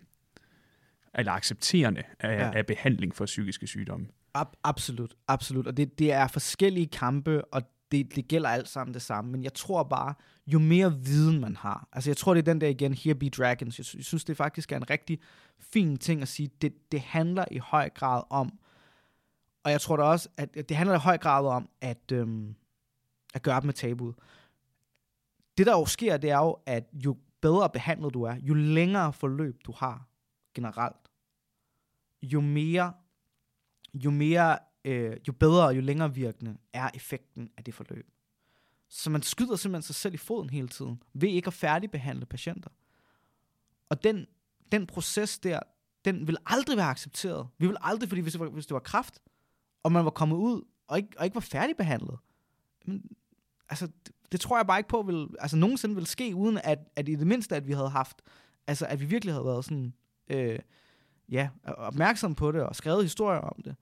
eller 1.14 1.32
accepterende 1.32 2.02
af, 2.20 2.28
Ja. 2.38 2.46
ja. 2.46 2.52
af 2.58 2.66
behandling 2.66 3.14
for 3.14 3.24
psykiske 3.26 3.66
sygdomme. 3.66 4.06
Ab- 4.38 4.60
absolut, 4.64 5.14
absolut. 5.28 5.66
Og 5.66 5.76
det, 5.76 5.98
det 5.98 6.12
er 6.12 6.26
forskellige 6.28 6.86
kampe, 6.86 7.44
og 7.44 7.62
det, 7.98 8.16
det 8.16 8.28
gælder 8.28 8.48
alt 8.48 8.68
sammen 8.68 8.94
det 8.94 9.02
samme. 9.02 9.30
Men 9.32 9.44
jeg 9.44 9.54
tror 9.54 9.82
bare, 9.82 10.14
jo 10.46 10.58
mere 10.58 10.98
viden 10.98 11.40
man 11.40 11.56
har. 11.56 11.88
Altså 11.92 12.10
jeg 12.10 12.16
tror, 12.16 12.34
det 12.34 12.40
er 12.40 12.52
den 12.52 12.60
der 12.60 12.68
igen, 12.68 12.94
Here 12.94 13.14
Be 13.14 13.28
Dragons. 13.28 13.78
Jeg, 13.78 13.86
sy- 13.86 13.96
jeg 13.96 14.04
synes, 14.04 14.24
det 14.24 14.36
faktisk 14.36 14.72
er 14.72 14.76
en 14.76 14.90
rigtig 14.90 15.20
fin 15.58 15.96
ting 15.96 16.22
at 16.22 16.28
sige. 16.28 16.50
Det, 16.62 16.92
det 16.92 17.00
handler 17.00 17.44
i 17.50 17.58
høj 17.58 17.88
grad 17.88 18.22
om, 18.30 18.58
og 19.64 19.70
jeg 19.70 19.80
tror 19.80 19.96
da 19.96 20.02
også, 20.02 20.28
at 20.36 20.68
det 20.68 20.76
handler 20.76 20.94
i 20.94 20.98
høj 20.98 21.18
grad 21.18 21.46
om, 21.46 21.68
at, 21.80 22.12
øhm, 22.12 22.54
at 23.34 23.42
gøre 23.42 23.56
op 23.56 23.64
med 23.64 23.74
tabuet. 23.74 24.14
Det 25.58 25.66
der 25.66 25.72
jo 25.72 25.86
sker, 25.86 26.16
det 26.16 26.30
er 26.30 26.38
jo, 26.38 26.56
at 26.66 26.84
jo 26.92 27.16
bedre 27.40 27.70
behandlet 27.70 28.14
du 28.14 28.22
er, 28.22 28.36
jo 28.42 28.54
længere 28.54 29.12
forløb 29.12 29.60
du 29.66 29.72
har 29.72 30.06
generelt, 30.54 31.10
jo 32.22 32.40
mere 32.40 32.92
jo 33.94 34.10
mere, 34.10 34.58
øh, 34.84 35.16
jo 35.28 35.32
bedre 35.32 35.64
og 35.64 35.76
jo 35.76 35.80
længere 35.80 36.14
virkende 36.14 36.56
er 36.72 36.90
effekten 36.94 37.50
af 37.56 37.64
det 37.64 37.74
forløb. 37.74 38.10
Så 38.88 39.10
man 39.10 39.22
skyder 39.22 39.56
simpelthen 39.56 39.82
sig 39.82 39.94
selv 39.94 40.14
i 40.14 40.16
foden 40.16 40.50
hele 40.50 40.68
tiden, 40.68 41.02
ved 41.12 41.28
ikke 41.28 41.46
at 41.46 41.54
færdigbehandle 41.54 42.26
patienter. 42.26 42.70
Og 43.88 44.04
den, 44.04 44.26
den 44.72 44.86
proces 44.86 45.38
der, 45.38 45.60
den 46.04 46.26
vil 46.26 46.36
aldrig 46.46 46.76
være 46.76 46.86
accepteret. 46.86 47.48
Vi 47.58 47.66
vil 47.66 47.76
aldrig, 47.80 48.08
fordi 48.08 48.20
hvis 48.20 48.32
det 48.32 48.40
var, 48.40 48.48
hvis 48.48 48.66
det 48.66 48.74
var 48.74 48.80
kraft, 48.80 49.20
og 49.82 49.92
man 49.92 50.04
var 50.04 50.10
kommet 50.10 50.36
ud, 50.36 50.62
og 50.86 50.98
ikke, 50.98 51.08
og 51.18 51.24
ikke 51.24 51.34
var 51.34 51.40
færdigbehandlet, 51.40 52.18
men, 52.84 53.04
altså, 53.68 53.86
det, 53.86 54.14
det 54.32 54.40
tror 54.40 54.58
jeg 54.58 54.66
bare 54.66 54.78
ikke 54.78 54.88
på, 54.88 55.02
vil, 55.02 55.28
altså 55.38 55.56
nogensinde 55.56 55.94
vil 55.94 56.06
ske, 56.06 56.34
uden 56.34 56.58
at, 56.64 56.78
at 56.96 57.08
i 57.08 57.14
det 57.14 57.26
mindste, 57.26 57.56
at 57.56 57.66
vi 57.66 57.72
havde 57.72 57.88
haft, 57.88 58.22
altså 58.66 58.86
at 58.86 59.00
vi 59.00 59.04
virkelig 59.04 59.34
havde 59.34 59.44
været 59.44 59.64
sådan, 59.64 59.94
øh, 60.28 60.58
ja, 61.28 61.48
opmærksom 61.64 62.34
på 62.34 62.52
det, 62.52 62.62
og 62.62 62.76
skrevet 62.76 63.02
historier 63.02 63.40
om 63.40 63.62
det. 63.62 63.76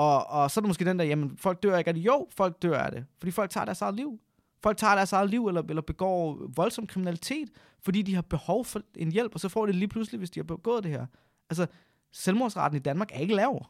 Og, 0.00 0.26
og 0.26 0.50
så 0.50 0.60
er 0.60 0.62
det 0.62 0.68
måske 0.68 0.84
den 0.84 0.98
der, 0.98 1.04
jamen, 1.04 1.36
folk 1.36 1.62
dør 1.62 1.78
ikke 1.78 1.88
af 1.88 1.94
det. 1.94 2.00
Jo, 2.00 2.28
folk 2.30 2.62
dør 2.62 2.78
af 2.78 2.90
det, 2.90 3.04
fordi 3.18 3.30
folk 3.30 3.50
tager 3.50 3.64
deres 3.64 3.80
eget 3.82 3.94
liv. 3.94 4.20
Folk 4.62 4.76
tager 4.76 4.94
deres 4.94 5.12
eget 5.12 5.30
liv, 5.30 5.46
eller, 5.46 5.62
eller 5.68 5.82
begår 5.82 6.50
voldsom 6.56 6.86
kriminalitet, 6.86 7.48
fordi 7.80 8.02
de 8.02 8.14
har 8.14 8.22
behov 8.22 8.64
for 8.64 8.82
en 8.96 9.12
hjælp, 9.12 9.34
og 9.34 9.40
så 9.40 9.48
får 9.48 9.66
de 9.66 9.72
det 9.72 9.78
lige 9.78 9.88
pludselig, 9.88 10.18
hvis 10.18 10.30
de 10.30 10.40
har 10.40 10.44
begået 10.44 10.84
det 10.84 10.92
her. 10.92 11.06
Altså, 11.50 11.66
selvmordsraten 12.12 12.76
i 12.76 12.80
Danmark 12.80 13.10
er 13.12 13.18
ikke 13.18 13.34
lav. 13.34 13.66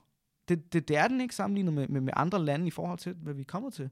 Det, 0.48 0.72
det, 0.72 0.88
det 0.88 0.96
er 0.96 1.08
den 1.08 1.20
ikke 1.20 1.34
sammenlignet 1.34 1.74
med, 1.74 1.88
med, 1.88 2.00
med 2.00 2.12
andre 2.16 2.44
lande 2.44 2.66
i 2.66 2.70
forhold 2.70 2.98
til, 2.98 3.14
hvad 3.14 3.34
vi 3.34 3.40
er 3.40 3.44
kommet 3.44 3.72
til. 3.72 3.90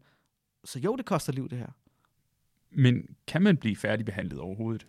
Så 0.65 0.79
jo, 0.79 0.97
det 0.97 1.05
koster 1.05 1.33
liv, 1.33 1.49
det 1.49 1.59
her. 1.59 1.71
Men 2.71 3.17
kan 3.27 3.43
man 3.43 3.57
blive 3.57 3.77
færdigbehandlet 3.77 4.41
overhovedet? 4.41 4.87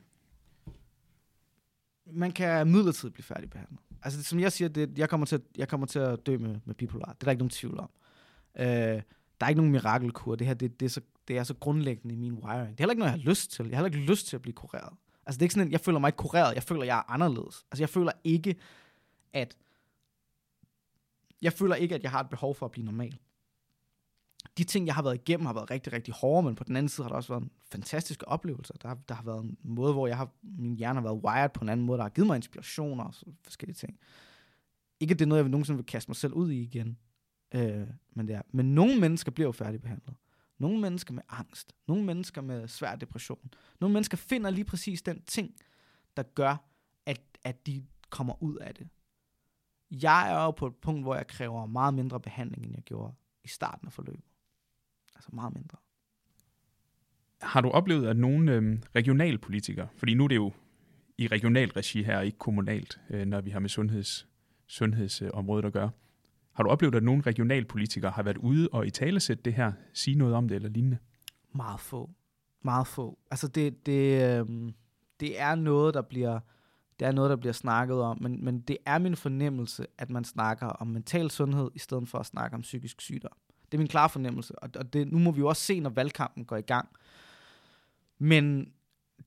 man 2.11 2.31
kan 2.31 2.67
midlertidigt 2.67 3.13
blive 3.13 3.23
færdigbehandlet. 3.23 3.79
Altså, 4.03 4.17
det, 4.17 4.25
som 4.25 4.39
jeg 4.39 4.51
siger, 4.51 4.67
det, 4.69 4.97
jeg, 4.97 5.09
kommer 5.09 5.25
til, 5.25 5.35
at- 5.35 5.41
jeg 5.57 5.67
kommer 5.67 5.87
til 5.87 5.99
at 5.99 6.25
dø 6.25 6.37
med, 6.37 6.55
med 6.65 6.75
bipolar. 6.75 7.05
Det 7.05 7.13
er 7.13 7.25
der 7.25 7.31
ikke 7.31 7.39
nogen 7.41 7.49
tvivl 7.49 7.79
om. 7.79 7.89
Øh, 8.59 8.65
der 8.65 9.01
er 9.45 9.47
ikke 9.49 9.59
nogen 9.59 9.71
mirakelkur. 9.71 10.35
Det 10.35 10.47
her, 10.47 10.53
det, 10.53 10.79
det, 10.79 10.85
er 10.85 10.89
så, 10.89 11.01
det 11.27 11.37
er 11.37 11.43
så 11.43 11.53
grundlæggende 11.53 12.13
i 12.15 12.17
min 12.17 12.33
wiring. 12.33 12.69
Det 12.69 12.79
er 12.79 12.83
heller 12.83 12.91
ikke 12.91 12.99
noget, 12.99 13.11
jeg 13.11 13.19
har 13.21 13.29
lyst 13.29 13.51
til. 13.51 13.65
Jeg 13.67 13.77
har 13.77 13.83
heller 13.85 13.97
ikke 13.99 14.11
lyst 14.11 14.27
til 14.27 14.35
at 14.35 14.41
blive 14.41 14.53
kureret. 14.53 14.93
Altså, 15.25 15.37
det 15.37 15.41
er 15.41 15.45
ikke 15.45 15.53
sådan, 15.53 15.67
at 15.67 15.71
jeg 15.71 15.81
føler 15.81 15.99
mig 15.99 16.07
ikke 16.07 16.17
kureret. 16.17 16.55
Jeg 16.55 16.63
føler, 16.63 16.83
jeg 16.83 16.97
er 16.97 17.11
anderledes. 17.11 17.65
Altså, 17.71 17.81
jeg 17.81 17.89
føler 17.89 18.11
ikke, 18.23 18.55
at... 19.33 19.57
Jeg 21.41 21.53
føler 21.53 21.75
ikke, 21.75 21.95
at 21.95 22.03
jeg 22.03 22.11
har 22.11 22.19
et 22.23 22.29
behov 22.29 22.55
for 22.55 22.65
at 22.65 22.71
blive 22.71 22.85
normal. 22.85 23.17
De 24.59 24.63
ting, 24.63 24.85
jeg 24.87 24.95
har 24.95 25.01
været 25.01 25.15
igennem, 25.15 25.45
har 25.45 25.53
været 25.53 25.71
rigtig, 25.71 25.93
rigtig 25.93 26.13
hårde, 26.13 26.45
men 26.45 26.55
på 26.55 26.63
den 26.63 26.75
anden 26.75 26.89
side 26.89 27.05
har 27.05 27.09
der 27.09 27.15
også 27.15 27.33
været 27.33 27.49
fantastiske 27.71 28.27
oplevelser. 28.27 28.73
Der, 28.81 28.87
har- 28.87 28.99
der 29.07 29.15
har 29.15 29.23
været 29.23 29.43
en 29.43 29.57
måde, 29.63 29.93
hvor 29.93 30.07
jeg 30.07 30.17
har, 30.17 30.29
min 30.43 30.75
hjerne 30.75 30.99
har 30.99 31.03
været 31.07 31.23
wired 31.23 31.49
på 31.49 31.63
en 31.63 31.69
anden 31.69 31.85
måde, 31.85 31.97
der 31.97 32.03
har 32.03 32.09
givet 32.09 32.27
mig 32.27 32.35
inspiration 32.35 32.99
og 32.99 33.13
så 33.13 33.25
forskellige 33.43 33.75
ting. 33.75 33.99
Ikke, 34.99 35.11
at 35.11 35.19
det 35.19 35.25
er 35.25 35.29
noget, 35.29 35.41
jeg 35.43 35.49
nogensinde 35.49 35.77
vil 35.77 35.85
kaste 35.85 36.09
mig 36.09 36.15
selv 36.15 36.33
ud 36.33 36.51
i 36.51 36.61
igen. 36.61 36.97
Øh, 37.55 37.87
men, 38.13 38.27
det 38.27 38.35
er. 38.35 38.41
men 38.51 38.75
nogle 38.75 38.99
mennesker 38.99 39.31
bliver 39.31 39.47
jo 39.47 39.51
færdigbehandlet. 39.51 40.15
Nogle 40.57 40.79
mennesker 40.81 41.13
med 41.13 41.23
angst. 41.29 41.75
Nogle 41.87 42.03
mennesker 42.05 42.41
med 42.41 42.67
svær 42.67 42.95
depression. 42.95 43.49
Nogle 43.79 43.93
mennesker 43.93 44.17
finder 44.17 44.49
lige 44.49 44.65
præcis 44.65 45.01
den 45.01 45.21
ting, 45.21 45.55
der 46.17 46.23
gør, 46.23 46.55
at, 47.05 47.21
at 47.43 47.67
de 47.67 47.85
kommer 48.09 48.43
ud 48.43 48.55
af 48.55 48.75
det. 48.75 48.87
Jeg 49.91 50.31
er 50.31 50.43
jo 50.43 50.51
på 50.51 50.67
et 50.67 50.75
punkt, 50.75 51.01
hvor 51.03 51.15
jeg 51.15 51.27
kræver 51.27 51.65
meget 51.65 51.93
mindre 51.93 52.19
behandling, 52.19 52.63
end 52.65 52.73
jeg 52.75 52.83
gjorde 52.83 53.13
i 53.43 53.47
starten 53.47 53.87
af 53.87 53.93
forløbet. 53.93 54.23
Altså 55.19 55.29
meget 55.33 55.53
mindre. 55.53 55.77
Har 57.41 57.61
du 57.61 57.69
oplevet, 57.69 58.07
at 58.07 58.17
nogle 58.17 58.53
øhm, 58.53 58.83
regionalpolitikere, 58.95 59.87
fordi 59.95 60.13
nu 60.13 60.23
er 60.23 60.27
det 60.27 60.35
jo 60.35 60.51
i 61.17 61.27
regionalt 61.27 61.77
regi 61.77 62.03
her, 62.03 62.21
ikke 62.21 62.37
kommunalt, 62.37 62.99
øh, 63.09 63.25
når 63.25 63.41
vi 63.41 63.49
har 63.49 63.59
med 63.59 63.69
sundheds, 63.69 64.27
sundhedsområdet 64.67 65.65
at 65.65 65.73
gøre. 65.73 65.91
Har 66.53 66.63
du 66.63 66.69
oplevet, 66.69 66.95
at 66.95 67.03
nogle 67.03 67.21
regionalpolitikere 67.21 68.11
har 68.11 68.23
været 68.23 68.37
ude 68.37 68.69
og 68.71 68.87
i 68.87 68.89
talesæt 68.89 69.45
det 69.45 69.53
her, 69.53 69.73
sige 69.93 70.17
noget 70.17 70.35
om 70.35 70.47
det 70.47 70.55
eller 70.55 70.69
lignende? 70.69 70.97
Meget 71.55 71.79
få. 71.79 72.09
Meget 72.61 72.87
få. 72.87 73.19
Altså 73.31 73.47
det, 73.47 73.85
det, 73.85 74.39
øhm, 74.39 74.73
det 75.19 75.41
er 75.41 75.55
noget, 75.55 75.93
der 75.93 76.01
bliver 76.01 76.39
det 76.99 77.07
er 77.07 77.11
noget, 77.11 77.29
der 77.29 77.35
bliver 77.35 77.53
snakket 77.53 78.01
om, 78.01 78.17
men, 78.21 78.45
men 78.45 78.59
det 78.59 78.77
er 78.85 78.97
min 78.97 79.15
fornemmelse, 79.15 79.85
at 79.97 80.09
man 80.09 80.23
snakker 80.23 80.67
om 80.67 80.87
mental 80.87 81.31
sundhed, 81.31 81.71
i 81.75 81.79
stedet 81.79 82.07
for 82.07 82.17
at 82.17 82.25
snakke 82.25 82.55
om 82.55 82.61
psykisk 82.61 83.01
sygdom. 83.01 83.37
Det 83.71 83.73
er 83.73 83.77
min 83.77 83.87
klare 83.87 84.09
fornemmelse, 84.09 84.59
og, 84.59 84.69
og 84.75 84.93
det, 84.93 85.11
nu 85.11 85.19
må 85.19 85.31
vi 85.31 85.39
jo 85.39 85.47
også 85.47 85.61
se, 85.61 85.79
når 85.79 85.89
valgkampen 85.89 86.45
går 86.45 86.57
i 86.57 86.61
gang. 86.61 86.89
Men 88.19 88.73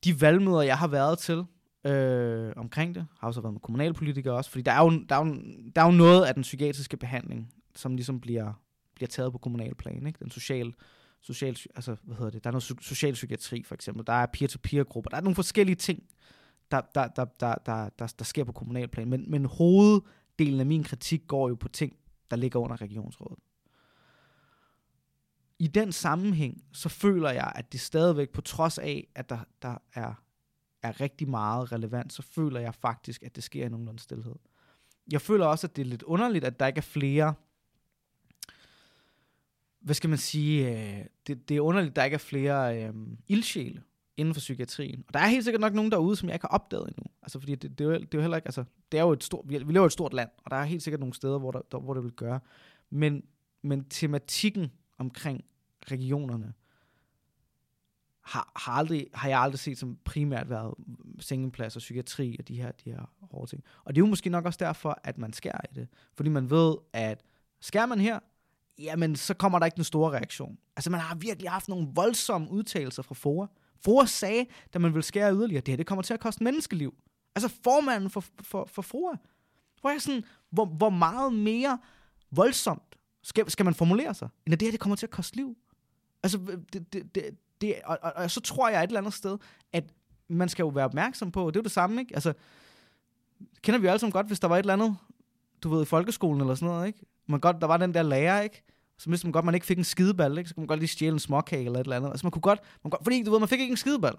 de 0.04 0.20
valgmøder, 0.20 0.62
jeg 0.62 0.78
har 0.78 0.88
været 0.88 1.18
til 1.18 1.44
øh, 1.84 2.52
omkring 2.56 2.94
det, 2.94 3.06
har 3.18 3.28
også 3.28 3.40
været 3.40 3.54
med 3.54 3.60
kommunalpolitikere 3.60 4.34
også, 4.34 4.50
fordi 4.50 4.62
der 4.62 4.72
er, 4.72 4.84
jo, 4.84 4.90
der, 5.08 5.16
er 5.16 5.26
jo, 5.26 5.34
der 5.76 5.82
er 5.82 5.86
jo 5.86 5.92
noget 5.92 6.24
af 6.24 6.34
den 6.34 6.42
psykiatriske 6.42 6.96
behandling, 6.96 7.52
som 7.74 7.96
ligesom 7.96 8.20
bliver, 8.20 8.52
bliver 8.94 9.08
taget 9.08 9.32
på 9.32 9.38
kommunal 9.38 9.74
plan, 9.74 10.06
ikke? 10.06 10.18
Den 10.18 10.30
social, 10.30 10.74
social, 11.20 11.56
altså, 11.74 11.96
hvad 12.02 12.16
hedder 12.16 12.30
det, 12.30 12.44
der 12.44 12.50
er 12.50 12.52
noget 12.52 12.84
social 12.84 13.12
psykiatri 13.12 13.62
for 13.62 13.74
eksempel, 13.74 14.06
der 14.06 14.12
er 14.12 14.26
peer-to-peer 14.26 14.84
grupper, 14.84 15.10
der 15.10 15.16
er 15.16 15.20
nogle 15.20 15.34
forskellige 15.34 15.76
ting, 15.76 16.02
der, 16.70 16.80
der, 16.94 17.08
der, 17.08 17.24
der, 17.24 17.54
der, 17.66 17.88
der, 17.98 18.14
der 18.18 18.24
sker 18.24 18.44
på 18.44 18.52
kommunalplan, 18.52 19.08
men, 19.08 19.30
men 19.30 19.44
hoveddelen 19.44 20.60
af 20.60 20.66
min 20.66 20.84
kritik 20.84 21.22
går 21.26 21.48
jo 21.48 21.54
på 21.54 21.68
ting, 21.68 21.96
der 22.30 22.36
ligger 22.36 22.60
under 22.60 22.80
regionsrådet. 22.80 23.38
I 25.62 25.66
den 25.66 25.92
sammenhæng, 25.92 26.64
så 26.72 26.88
føler 26.88 27.30
jeg, 27.30 27.52
at 27.54 27.72
det 27.72 27.80
stadigvæk, 27.80 28.30
på 28.30 28.40
trods 28.40 28.78
af, 28.78 29.08
at 29.14 29.28
der, 29.28 29.38
der 29.62 29.78
er, 29.94 30.14
er 30.82 31.00
rigtig 31.00 31.28
meget 31.28 31.72
relevant, 31.72 32.12
så 32.12 32.22
føler 32.22 32.60
jeg 32.60 32.74
faktisk, 32.74 33.22
at 33.22 33.36
det 33.36 33.44
sker 33.44 33.66
i 33.66 33.68
nogenlunde 33.68 34.00
stillhed. 34.00 34.34
Jeg 35.12 35.20
føler 35.20 35.46
også, 35.46 35.66
at 35.66 35.76
det 35.76 35.82
er 35.82 35.86
lidt 35.86 36.02
underligt, 36.02 36.44
at 36.44 36.60
der 36.60 36.66
ikke 36.66 36.78
er 36.78 36.82
flere 36.82 37.34
hvad 39.80 39.94
skal 39.94 40.10
man 40.10 40.18
sige, 40.18 40.70
øh, 40.70 41.04
det, 41.26 41.48
det 41.48 41.56
er 41.56 41.60
underligt, 41.60 41.90
at 41.90 41.96
der 41.96 42.04
ikke 42.04 42.14
er 42.14 42.18
flere 42.18 42.82
øh, 42.82 42.94
ildsjæle 43.28 43.82
inden 44.16 44.34
for 44.34 44.38
psykiatrien. 44.38 45.04
Og 45.08 45.14
der 45.14 45.20
er 45.20 45.26
helt 45.26 45.44
sikkert 45.44 45.60
nok 45.60 45.74
nogen 45.74 45.92
derude, 45.92 46.16
som 46.16 46.28
jeg 46.28 46.34
ikke 46.34 46.44
har 46.44 46.54
opdaget 46.54 46.88
endnu. 46.88 47.04
Altså, 47.22 47.38
fordi 47.38 47.54
det, 47.54 47.78
det, 47.78 47.84
er, 47.84 47.88
jo, 47.88 47.94
det 47.94 48.02
er 48.02 48.08
jo 48.14 48.20
heller 48.20 48.36
ikke, 48.36 48.48
altså, 48.48 48.64
det 48.92 48.98
er 48.98 49.02
jo 49.04 49.12
et 49.12 49.24
stort, 49.24 49.44
vi, 49.48 49.58
vi 49.58 49.72
lever 49.72 49.84
i 49.84 49.86
et 49.86 49.92
stort 49.92 50.14
land, 50.14 50.30
og 50.44 50.50
der 50.50 50.56
er 50.56 50.64
helt 50.64 50.82
sikkert 50.82 51.00
nogle 51.00 51.14
steder, 51.14 51.38
hvor, 51.38 51.50
der, 51.50 51.60
der, 51.72 51.78
hvor 51.78 51.94
det 51.94 52.02
vil 52.02 52.12
gøre. 52.12 52.40
Men, 52.90 53.22
men 53.62 53.84
tematikken 53.84 54.72
omkring 54.98 55.44
regionerne 55.90 56.52
har, 58.22 58.52
har, 58.56 58.72
aldrig, 58.72 59.06
har 59.14 59.28
jeg 59.28 59.40
aldrig 59.40 59.58
set 59.58 59.78
som 59.78 59.98
primært 60.04 60.50
været 60.50 60.74
sengeplads 61.20 61.76
og 61.76 61.80
psykiatri 61.80 62.36
og 62.38 62.48
de 62.48 62.56
her, 62.56 62.72
de 62.72 62.90
her 62.90 63.10
hårde 63.20 63.50
ting. 63.50 63.64
Og 63.84 63.94
det 63.94 64.00
er 64.00 64.04
jo 64.04 64.10
måske 64.10 64.30
nok 64.30 64.44
også 64.44 64.58
derfor, 64.60 65.00
at 65.04 65.18
man 65.18 65.32
skærer 65.32 65.60
i 65.70 65.74
det. 65.74 65.88
Fordi 66.14 66.30
man 66.30 66.50
ved, 66.50 66.76
at 66.92 67.24
skærer 67.60 67.86
man 67.86 68.00
her, 68.00 68.18
jamen 68.78 69.16
så 69.16 69.34
kommer 69.34 69.58
der 69.58 69.66
ikke 69.66 69.76
den 69.76 69.84
store 69.84 70.10
reaktion. 70.10 70.58
Altså 70.76 70.90
man 70.90 71.00
har 71.00 71.14
virkelig 71.14 71.50
haft 71.50 71.68
nogle 71.68 71.88
voldsomme 71.94 72.50
udtalelser 72.50 73.02
fra 73.02 73.14
FOA. 73.14 73.46
FOA 73.84 74.06
sagde, 74.06 74.46
da 74.74 74.78
man 74.78 74.92
ville 74.92 75.04
skære 75.04 75.34
yderligere, 75.34 75.60
det 75.60 75.72
her 75.72 75.76
det 75.76 75.86
kommer 75.86 76.02
til 76.02 76.14
at 76.14 76.20
koste 76.20 76.44
menneskeliv. 76.44 76.94
Altså 77.34 77.48
formanden 77.64 78.10
for, 78.10 78.24
for, 78.42 78.64
for 78.64 78.82
FOA. 78.82 79.16
Hvor, 79.80 79.90
er 79.90 79.94
jeg 79.94 80.02
sådan, 80.02 80.24
hvor, 80.50 80.64
hvor 80.64 80.90
meget 80.90 81.32
mere 81.32 81.78
voldsomt 82.30 82.96
skal, 83.22 83.50
skal 83.50 83.64
man 83.64 83.74
formulere 83.74 84.14
sig, 84.14 84.28
end 84.46 84.52
at 84.52 84.60
det 84.60 84.66
her 84.66 84.70
det 84.70 84.80
kommer 84.80 84.96
til 84.96 85.06
at 85.06 85.10
koste 85.10 85.36
liv. 85.36 85.56
Altså, 86.22 86.38
øh, 86.38 86.58
det, 86.72 86.92
det, 86.92 87.14
det, 87.14 87.24
det, 87.60 87.74
og, 87.84 87.98
og, 88.02 88.12
og 88.16 88.30
så 88.30 88.40
tror 88.40 88.68
jeg 88.68 88.84
et 88.84 88.88
eller 88.88 89.00
andet 89.00 89.14
sted, 89.14 89.38
at 89.72 89.84
man 90.28 90.48
skal 90.48 90.62
jo 90.62 90.68
være 90.68 90.84
opmærksom 90.84 91.30
på, 91.30 91.40
det 91.50 91.56
er 91.56 91.60
jo 91.60 91.64
det 91.64 91.72
samme, 91.72 92.00
ikke? 92.00 92.14
Altså, 92.14 92.32
kender 93.62 93.80
vi 93.80 93.86
jo 93.86 93.90
alle 93.90 94.00
sammen 94.00 94.12
godt, 94.12 94.26
hvis 94.26 94.40
der 94.40 94.48
var 94.48 94.56
et 94.56 94.60
eller 94.60 94.72
andet, 94.72 94.96
du 95.62 95.68
ved, 95.68 95.82
i 95.82 95.84
folkeskolen 95.84 96.40
eller 96.40 96.54
sådan 96.54 96.68
noget, 96.68 96.86
ikke? 96.86 97.06
Man 97.26 97.40
godt, 97.40 97.56
der 97.60 97.66
var 97.66 97.76
den 97.76 97.94
der 97.94 98.02
lærer, 98.02 98.40
ikke? 98.40 98.62
Så 98.98 99.10
vidste 99.10 99.26
man 99.26 99.32
godt, 99.32 99.44
man 99.44 99.54
ikke 99.54 99.66
fik 99.66 99.78
en 99.78 99.84
skideball, 99.84 100.38
ikke? 100.38 100.48
Så 100.48 100.54
kunne 100.54 100.62
man 100.62 100.66
godt 100.66 100.80
lige 100.80 100.88
stjæle 100.88 101.12
en 101.12 101.18
småkage 101.18 101.64
eller 101.64 101.80
et 101.80 101.84
eller 101.84 101.96
andet. 101.96 102.10
Altså 102.10 102.26
man 102.26 102.30
kunne 102.30 102.42
godt, 102.42 102.60
man 102.60 102.90
kunne 102.90 102.90
godt 102.90 103.04
fordi 103.04 103.22
du 103.22 103.30
ved, 103.30 103.38
man 103.38 103.48
fik 103.48 103.60
ikke 103.60 103.70
en 103.70 103.76
skideball. 103.76 104.16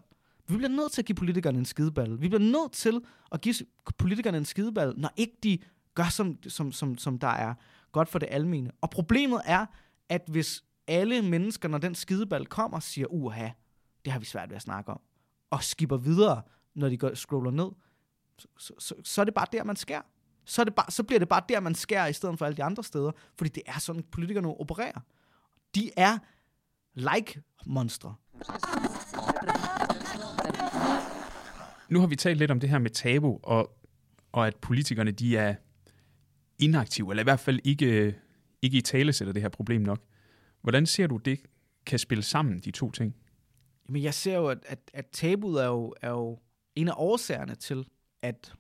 Vi 0.48 0.58
bliver 0.58 0.70
nødt 0.70 0.92
til 0.92 1.02
at 1.02 1.06
give 1.06 1.16
politikerne 1.16 1.58
en 1.60 1.66
skideball. 1.66 2.22
Vi 2.22 2.28
bliver 2.28 2.40
nødt 2.40 2.72
til 2.72 3.02
at 3.32 3.42
give 3.42 3.56
politikerne 3.98 4.38
en 4.38 4.46
skideball, 4.46 4.94
når 4.98 5.12
ikke 5.18 5.38
de 5.44 5.60
gør, 5.96 6.10
som, 6.10 6.38
som, 6.48 6.72
som, 6.72 6.98
som 6.98 7.20
der 7.20 7.28
er 7.28 7.54
godt 7.92 8.10
for 8.10 8.20
det 8.20 8.28
almene. 8.32 8.72
Og 8.82 8.90
problemet 8.90 9.42
er, 9.46 9.66
at 10.10 10.22
hvis 10.28 10.64
alle 10.88 11.22
mennesker, 11.22 11.70
når 11.70 11.78
den 11.78 11.96
skideball 11.96 12.46
kommer, 12.46 12.80
siger, 12.80 13.08
uha, 13.08 13.50
det 14.06 14.14
har 14.14 14.20
vi 14.20 14.26
svært 14.26 14.50
ved 14.50 14.56
at 14.56 14.62
snakke 14.62 14.92
om, 14.92 15.02
og 15.50 15.64
skipper 15.64 15.98
videre, 15.98 16.42
når 16.76 16.90
de 16.90 16.98
går, 16.98 17.14
scroller 17.14 17.52
ned, 17.52 17.70
så, 18.38 18.48
så, 18.58 18.74
så, 18.80 18.96
så 19.04 19.22
er 19.22 19.26
det 19.26 19.34
bare 19.34 19.48
der, 19.52 19.64
man 19.64 19.76
skærer. 19.76 20.02
Så, 20.46 20.62
er 20.62 20.64
det 20.64 20.76
bare, 20.76 20.92
så 20.92 21.04
bliver 21.04 21.20
det 21.20 21.30
bare 21.30 21.42
der, 21.50 21.60
man 21.60 21.76
skærer, 21.76 22.08
i 22.08 22.14
stedet 22.14 22.40
for 22.40 22.46
alle 22.46 22.58
de 22.58 22.64
andre 22.64 22.84
steder. 22.84 23.12
Fordi 23.38 23.50
det 23.50 23.64
er 23.66 23.80
sådan, 23.80 24.04
politikerne 24.12 24.48
opererer. 24.48 25.00
De 25.76 25.92
er 25.98 26.18
like-monstre. 26.94 28.16
Nu 31.90 32.00
har 32.00 32.08
vi 32.08 32.16
talt 32.16 32.38
lidt 32.38 32.52
om 32.52 32.60
det 32.60 32.70
her 32.70 32.80
med 32.80 32.90
tabu, 32.90 33.40
og, 33.44 33.78
og 34.32 34.48
at 34.48 34.56
politikerne 34.56 35.12
de 35.12 35.38
er 35.38 35.56
inaktive, 36.60 37.12
eller 37.12 37.24
i 37.24 37.24
hvert 37.24 37.40
fald 37.40 37.60
ikke, 37.64 38.16
ikke 38.62 38.78
i 38.78 38.82
tale 38.82 39.14
sætter 39.14 39.34
det 39.34 39.42
her 39.42 39.50
problem 39.50 39.82
nok. 39.82 40.00
Hvordan 40.64 40.86
ser 40.86 41.08
du, 41.08 41.18
det 41.18 41.40
kan 41.86 42.00
spille 42.00 42.24
sammen, 42.24 42.60
de 42.60 42.72
to 42.72 42.92
ting? 42.92 43.16
Jamen, 43.88 44.04
jeg 44.04 44.14
ser 44.14 44.36
jo, 44.36 44.48
at, 44.48 44.66
at, 44.66 44.80
at 44.94 45.06
tabuet 45.12 45.64
er 45.64 45.68
jo, 45.68 45.96
er 46.02 46.10
jo 46.10 46.40
en 46.76 46.88
af 46.88 46.94
årsagerne 46.98 47.56
til, 47.56 47.88
at, 48.22 48.54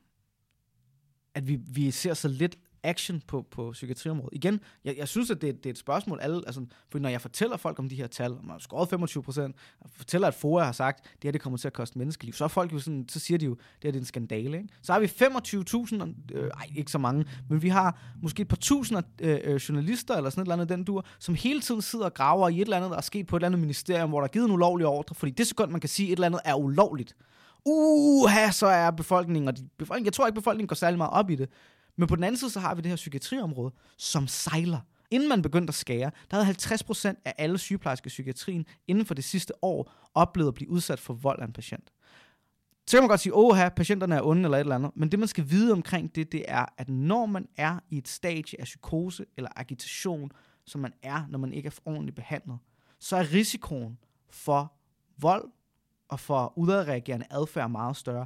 at 1.34 1.48
vi, 1.48 1.56
vi 1.56 1.92
ser 1.92 2.14
så 2.14 2.28
lidt 2.28 2.60
action 2.84 3.22
på, 3.28 3.46
på 3.52 3.72
psykiatriområdet. 3.72 4.36
Igen, 4.36 4.60
jeg, 4.86 4.98
jeg 4.98 5.08
synes, 5.08 5.32
at 5.32 5.42
det, 5.42 5.58
det 5.58 5.66
er 5.66 5.70
et 5.70 5.78
spørgsmål, 5.78 6.20
alle, 6.22 6.42
altså, 6.46 6.66
for 6.92 7.00
når 7.00 7.10
jeg 7.10 7.22
fortæller 7.22 7.58
folk 7.58 7.80
om 7.80 7.90
de 7.90 7.96
her 7.96 8.08
tal, 8.08 8.32
om 8.32 8.40
man 8.42 8.52
har 8.52 8.60
skåret 8.60 8.90
25 8.90 9.24
procent, 9.24 9.56
fortæller, 9.96 10.28
at 10.28 10.34
FOA 10.34 10.64
har 10.64 10.72
sagt, 10.72 11.00
at 11.00 11.14
det 11.14 11.24
her 11.24 11.32
det 11.32 11.42
kommer 11.42 11.58
til 11.58 11.68
at 11.68 11.74
koste 11.74 11.98
menneskeliv, 11.98 12.34
så 12.34 12.44
er 12.44 12.48
folk 12.48 12.74
jo 12.74 12.80
sådan, 12.80 13.06
så 13.10 13.20
siger 13.20 13.38
de 13.38 13.46
jo, 13.46 13.52
det 13.52 13.84
her 13.84 13.92
det 13.92 13.98
er 13.98 14.02
en 14.02 14.06
skandale. 14.06 14.58
Ikke? 14.58 14.70
Så 14.82 14.94
har 14.94 15.00
vi 15.00 15.06
25.000, 15.06 16.38
øh, 16.38 16.50
ej, 16.50 16.70
ikke 16.76 16.92
så 16.92 16.98
mange, 16.98 17.26
men 17.50 17.62
vi 17.62 17.70
har 17.70 18.00
måske 18.22 18.42
et 18.42 18.48
par 18.48 18.58
tusinder 18.58 19.02
øh, 19.22 19.40
øh, 19.44 19.56
journalister, 19.56 20.16
eller 20.16 20.30
sådan 20.30 20.42
et 20.42 20.46
eller 20.46 20.54
andet 20.54 20.70
den 20.70 20.84
dur, 20.84 21.06
som 21.20 21.36
hele 21.36 21.62
tiden 21.62 21.82
sidder 21.82 22.06
og 22.06 22.14
graver 22.14 22.50
i 22.50 22.56
et 22.56 22.62
eller 22.62 22.78
andet, 22.78 22.92
der 22.92 22.98
er 22.98 23.02
sket 23.02 23.28
på 23.28 23.36
et 23.36 23.40
eller 23.40 23.48
andet 23.48 23.60
ministerium, 23.60 24.10
hvor 24.10 24.20
der 24.20 24.28
er 24.28 24.32
givet 24.32 24.46
en 24.46 24.52
ulovlig 24.52 24.88
ordre, 24.88 25.16
fordi 25.16 25.32
det 25.32 25.48
sekund, 25.48 25.72
man 25.72 25.82
kan 25.82 25.90
sige, 25.90 26.08
at 26.08 26.12
et 26.12 26.16
eller 26.16 26.26
andet 26.26 26.42
er 26.46 26.56
ulovligt, 26.56 27.16
uha, 27.66 28.52
så 28.52 28.68
er 28.68 28.92
befolkningen, 28.92 29.48
og 29.48 29.58
de, 29.58 29.68
befolkningen, 29.78 30.06
jeg 30.06 30.14
tror 30.14 30.28
ikke, 30.28 30.36
befolkningen 30.36 30.68
går 30.68 30.76
særlig 30.76 30.98
meget 30.98 31.14
op 31.14 31.30
i 31.30 31.36
det, 31.36 31.50
men 31.98 32.08
på 32.08 32.16
den 32.16 32.24
anden 32.24 32.38
side, 32.38 32.52
så 32.52 32.60
har 32.60 32.76
vi 32.76 32.82
det 32.82 32.90
her 32.90 32.96
psykiatriområde, 32.96 33.74
som 33.98 34.28
sejler. 34.28 34.80
Inden 35.12 35.30
man 35.30 35.42
begyndte 35.42 35.72
at 35.72 35.76
skære, 35.76 36.12
der 36.32 36.44
havde 36.44 36.58
50% 36.58 37.22
af 37.26 37.34
alle 37.38 37.58
sygeplejersker 37.58 38.08
i 38.08 38.10
psykiatrien 38.10 38.66
inden 38.88 39.06
for 39.06 39.14
det 39.14 39.24
sidste 39.24 39.54
år 39.64 39.92
oplevet 40.14 40.48
at 40.48 40.54
blive 40.54 40.70
udsat 40.70 41.00
for 41.00 41.14
vold 41.14 41.40
af 41.40 41.46
en 41.46 41.54
patient. 41.54 41.92
Så 42.88 42.98
kan 42.98 43.04
man 43.04 43.10
godt 43.10 43.20
sige, 43.20 43.36
åh, 43.36 43.58
patienterne 43.76 44.16
er 44.16 44.22
onde 44.22 44.44
eller 44.44 44.58
et 44.58 44.60
eller 44.60 44.76
andet, 44.76 44.92
men 44.96 45.12
det 45.12 45.20
man 45.20 45.28
skal 45.28 45.50
vide 45.50 45.72
omkring 45.72 46.16
det, 46.16 46.32
det 46.32 46.46
er, 46.48 46.66
at 46.78 46.90
når 46.90 47.26
man 47.26 47.48
er 47.58 47.80
i 47.90 47.98
et 47.98 48.08
stadie 48.08 48.60
af 48.60 48.66
psykose 48.66 49.26
eller 49.38 49.50
agitation, 49.56 50.32
som 50.66 50.82
man 50.82 50.94
er, 51.04 51.26
når 51.30 51.40
man 51.40 51.54
ikke 51.54 51.68
er 51.68 51.80
ordentligt 51.86 52.16
behandlet, 52.16 52.58
så 53.00 53.16
er 53.16 53.34
risikoen 53.34 53.98
for 54.30 54.74
vold 55.18 55.52
og 56.10 56.20
for 56.20 56.54
udadreagerende 56.56 57.26
adfærd 57.32 57.70
meget 57.70 57.98
større 57.98 58.26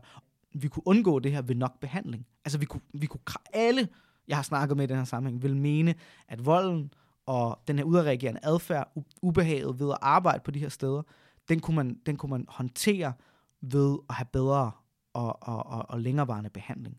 vi 0.61 0.67
kunne 0.67 0.87
undgå 0.87 1.19
det 1.19 1.31
her 1.31 1.41
ved 1.41 1.55
nok 1.55 1.79
behandling. 1.79 2.25
Altså 2.45 2.57
vi 2.57 2.65
kunne, 2.65 2.81
vi 2.93 3.05
kunne 3.05 3.21
alle, 3.53 3.87
jeg 4.27 4.37
har 4.37 4.43
snakket 4.43 4.77
med 4.77 4.83
i 4.83 4.87
den 4.87 4.97
her 4.97 5.03
sammenhæng, 5.03 5.43
vil 5.43 5.55
mene, 5.55 5.95
at 6.27 6.45
volden 6.45 6.93
og 7.25 7.59
den 7.67 7.77
her 7.77 7.85
udreagerende 7.85 8.39
adfærd, 8.43 8.91
ubehaget 9.21 9.79
ved 9.79 9.91
at 9.91 9.97
arbejde 10.01 10.39
på 10.45 10.51
de 10.51 10.59
her 10.59 10.69
steder, 10.69 11.01
den 11.49 11.59
kunne 11.59 11.75
man, 11.75 11.99
den 12.05 12.17
kunne 12.17 12.29
man 12.29 12.45
håndtere 12.49 13.13
ved 13.61 13.97
at 14.09 14.15
have 14.15 14.27
bedre 14.33 14.71
og, 15.13 15.43
og, 15.43 15.65
og, 15.65 15.85
og 15.89 15.99
længerevarende 15.99 16.49
behandling. 16.49 16.97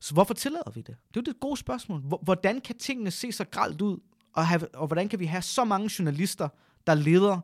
Så 0.00 0.14
hvorfor 0.14 0.34
tillader 0.34 0.70
vi 0.70 0.80
det? 0.80 0.96
Det 1.08 1.16
er 1.16 1.20
jo 1.20 1.32
det 1.32 1.40
gode 1.40 1.56
spørgsmål. 1.56 2.00
Hvordan 2.00 2.60
kan 2.60 2.78
tingene 2.78 3.10
se 3.10 3.32
så 3.32 3.44
gralt 3.44 3.82
ud, 3.82 3.98
og, 4.32 4.46
have, 4.46 4.74
og 4.74 4.86
hvordan 4.86 5.08
kan 5.08 5.18
vi 5.18 5.26
have 5.26 5.42
så 5.42 5.64
mange 5.64 5.90
journalister, 5.98 6.48
der 6.86 6.94
leder 6.94 7.40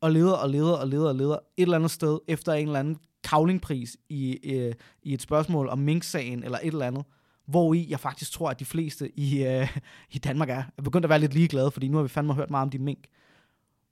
og 0.00 0.10
leder 0.10 0.32
og 0.32 0.50
leder 0.50 0.76
og 0.76 0.88
leder 0.88 1.08
og 1.08 1.14
leder 1.14 1.34
et 1.34 1.62
eller 1.62 1.76
andet 1.76 1.90
sted 1.90 2.18
efter 2.28 2.52
en 2.52 2.66
eller 2.66 2.80
anden 2.80 2.98
kavlingpris 3.24 3.96
i, 4.08 4.32
øh, 4.32 4.74
i 5.02 5.14
et 5.14 5.22
spørgsmål 5.22 5.68
om 5.68 5.78
Mink-sagen 5.78 6.44
eller 6.44 6.58
et 6.58 6.66
eller 6.66 6.86
andet, 6.86 7.04
hvor 7.46 7.74
i 7.74 7.86
jeg 7.90 8.00
faktisk 8.00 8.32
tror, 8.32 8.50
at 8.50 8.60
de 8.60 8.64
fleste 8.64 9.18
i, 9.18 9.44
øh, 9.44 9.76
i 10.10 10.18
Danmark 10.18 10.50
er, 10.50 10.62
er 10.78 10.82
begyndt 10.82 11.04
at 11.04 11.08
være 11.08 11.18
lidt 11.18 11.34
ligeglade, 11.34 11.70
fordi 11.70 11.88
nu 11.88 11.96
har 11.96 12.02
vi 12.02 12.08
fandme 12.08 12.34
hørt 12.34 12.50
meget 12.50 12.62
om 12.62 12.70
de 12.70 12.78
mink. 12.78 13.04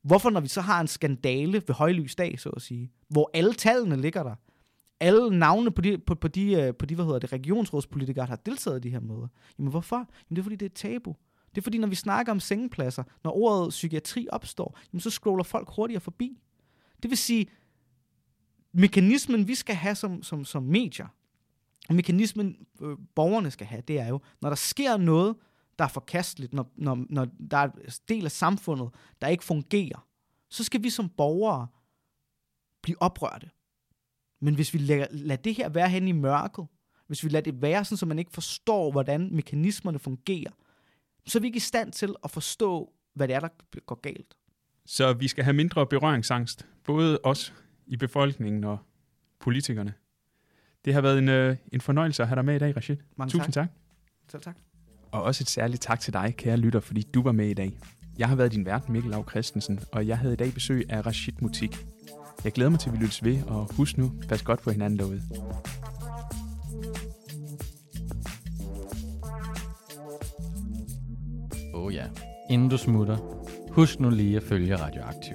Hvorfor, 0.03 0.31
når 0.31 0.41
vi 0.41 0.49
så 0.49 0.61
har 0.61 0.81
en 0.81 0.87
skandale 0.87 1.63
ved 1.67 1.75
højlys 1.75 2.15
dag, 2.15 2.41
så 2.41 2.49
at 2.49 2.63
sige, 2.63 2.93
hvor 3.09 3.31
alle 3.35 3.55
tallene 3.55 3.97
ligger 3.97 4.23
der, 4.23 4.35
alle 5.01 5.39
navne 5.39 5.71
på 5.71 5.81
de, 5.81 5.99
på, 5.99 6.15
på 6.15 6.29
de, 6.29 6.53
øh, 6.53 6.75
på 6.75 6.87
de 6.87 6.95
hvad 6.95 7.05
hedder 7.05 7.19
det, 7.19 7.33
regionsrådspolitikere, 7.33 8.23
der 8.23 8.29
har 8.29 8.37
deltaget 8.37 8.85
i 8.85 8.89
de 8.89 8.91
her 8.93 9.01
møder. 9.01 9.29
Jamen 9.59 9.71
hvorfor? 9.71 9.97
Jamen 9.97 10.37
det 10.37 10.39
er 10.39 10.43
fordi, 10.43 10.57
det 10.57 10.67
er 10.67 10.75
tabu. 10.75 11.17
Det 11.55 11.59
er 11.59 11.63
fordi, 11.63 11.79
når 11.79 11.89
vi 11.89 11.95
snakker 11.95 12.33
om 12.33 12.41
sengepladser, 12.41 13.03
når 13.25 13.37
ordet 13.37 13.71
psykiatri 13.71 14.29
opstår, 14.31 14.79
jamen 14.93 15.01
så 15.01 15.11
scroller 15.11 15.45
folk 15.45 15.69
hurtigere 15.77 16.01
forbi. 16.01 16.39
Det 17.03 17.11
vil 17.11 17.19
sige, 17.19 17.47
mekanismen, 18.73 19.49
vi 19.49 19.55
skal 19.55 19.75
have 19.75 19.95
som, 19.95 20.23
som, 20.23 20.45
som 20.45 20.63
medier, 20.63 21.07
og 21.89 21.95
mekanismen, 21.95 22.57
øh, 22.83 22.97
borgerne 23.15 23.51
skal 23.51 23.67
have, 23.67 23.83
det 23.89 23.99
er 23.99 24.09
jo, 24.09 24.21
når 24.41 24.49
der 24.49 24.57
sker 24.57 24.97
noget, 24.97 25.37
der 25.79 25.85
er 25.85 25.89
forkasteligt, 25.89 26.53
når, 26.53 26.73
når, 26.77 27.05
når 27.09 27.27
der 27.51 27.57
er 27.57 27.65
en 27.65 27.91
del 28.09 28.25
af 28.25 28.33
samfundet, 28.33 28.89
der 29.21 29.29
ikke 29.29 29.45
fungerer, 29.45 30.07
så 30.51 30.65
skal 30.65 30.83
vi 30.83 30.91
som 30.91 31.09
borgere 31.09 31.67
blive 32.83 33.03
oprørte. 33.03 33.51
Men 34.41 34.55
hvis 34.55 34.75
vi 34.75 34.79
lader, 34.79 35.07
lader 35.11 35.43
det 35.43 35.55
her 35.55 35.69
være 35.69 35.89
hen 35.89 36.09
i 36.09 36.13
mørket, 36.13 36.67
hvis 37.07 37.25
vi 37.25 37.29
lader 37.29 37.53
det 37.53 37.63
være 37.63 37.85
sådan, 37.85 37.97
så 37.97 38.07
man 38.07 38.19
ikke 38.19 38.33
forstår, 38.33 38.91
hvordan 38.91 39.35
mekanismerne 39.35 39.99
fungerer, 39.99 40.51
så 41.27 41.39
er 41.39 41.41
vi 41.41 41.47
ikke 41.47 41.57
i 41.57 41.61
stand 41.61 41.93
til 41.93 42.15
at 42.25 42.31
forstå, 42.31 42.93
hvad 43.15 43.29
det 43.29 43.37
er, 43.37 43.41
der 43.41 43.81
går 43.87 44.01
galt. 44.01 44.37
Så 44.87 45.13
vi 45.13 45.29
skal 45.29 45.45
have 45.45 45.55
mindre 45.55 45.87
berøringsangst, 45.87 46.67
både 46.85 47.21
os 47.25 47.55
i 47.91 47.97
befolkningen 47.97 48.65
og 48.65 48.79
politikerne. 49.41 49.93
Det 50.85 50.95
har 50.95 51.01
været 51.01 51.19
en, 51.19 51.29
øh, 51.29 51.57
en 51.73 51.81
fornøjelse 51.81 52.23
at 52.23 52.29
have 52.29 52.37
dig 52.37 52.45
med 52.45 52.57
i 52.57 52.59
dag, 52.59 52.77
Rashid. 52.77 52.97
Mange 53.17 53.31
Tusind 53.31 53.53
tak. 53.53 53.69
tak. 53.69 53.69
Selv 54.31 54.43
tak. 54.43 54.57
Og 55.13 55.23
også 55.23 55.43
et 55.45 55.49
særligt 55.49 55.83
tak 55.83 56.01
til 56.01 56.13
dig, 56.13 56.35
kære 56.39 56.57
lytter, 56.57 56.81
fordi 56.81 57.03
du 57.15 57.23
var 57.23 57.33
med 57.33 57.49
i 57.49 57.55
dag. 57.55 57.79
Jeg 58.19 58.29
har 58.29 58.37
været 58.37 58.53
din 58.53 58.67
vært, 58.67 58.89
Mikkel 58.89 59.11
Lav 59.11 59.29
Christensen, 59.31 59.81
og 59.93 60.07
jeg 60.07 60.19
havde 60.19 60.33
i 60.33 60.37
dag 60.37 60.55
besøg 60.55 60.87
af 60.89 61.07
Rashid 61.07 61.33
Mutik. 61.41 61.87
Jeg 62.45 62.53
glæder 62.53 62.71
mig 62.71 62.81
til, 62.81 62.89
at 62.89 62.93
vi 62.93 62.99
lyttes 62.99 63.25
ved, 63.25 63.43
og 63.43 63.75
husk 63.75 63.99
nu, 63.99 64.13
pas 64.29 64.43
godt 64.43 64.63
på 64.63 64.71
hinanden 64.71 64.99
derude. 64.99 65.23
Oh 71.75 71.95
ja. 71.95 72.07
Inden 72.51 72.69
du 72.69 72.77
smutter, 72.77 73.17
husk 73.71 74.01
nu 74.01 74.11
lige 74.11 74.37
at 74.37 74.43
følge 74.43 74.77
Radioaktiv. 74.77 75.35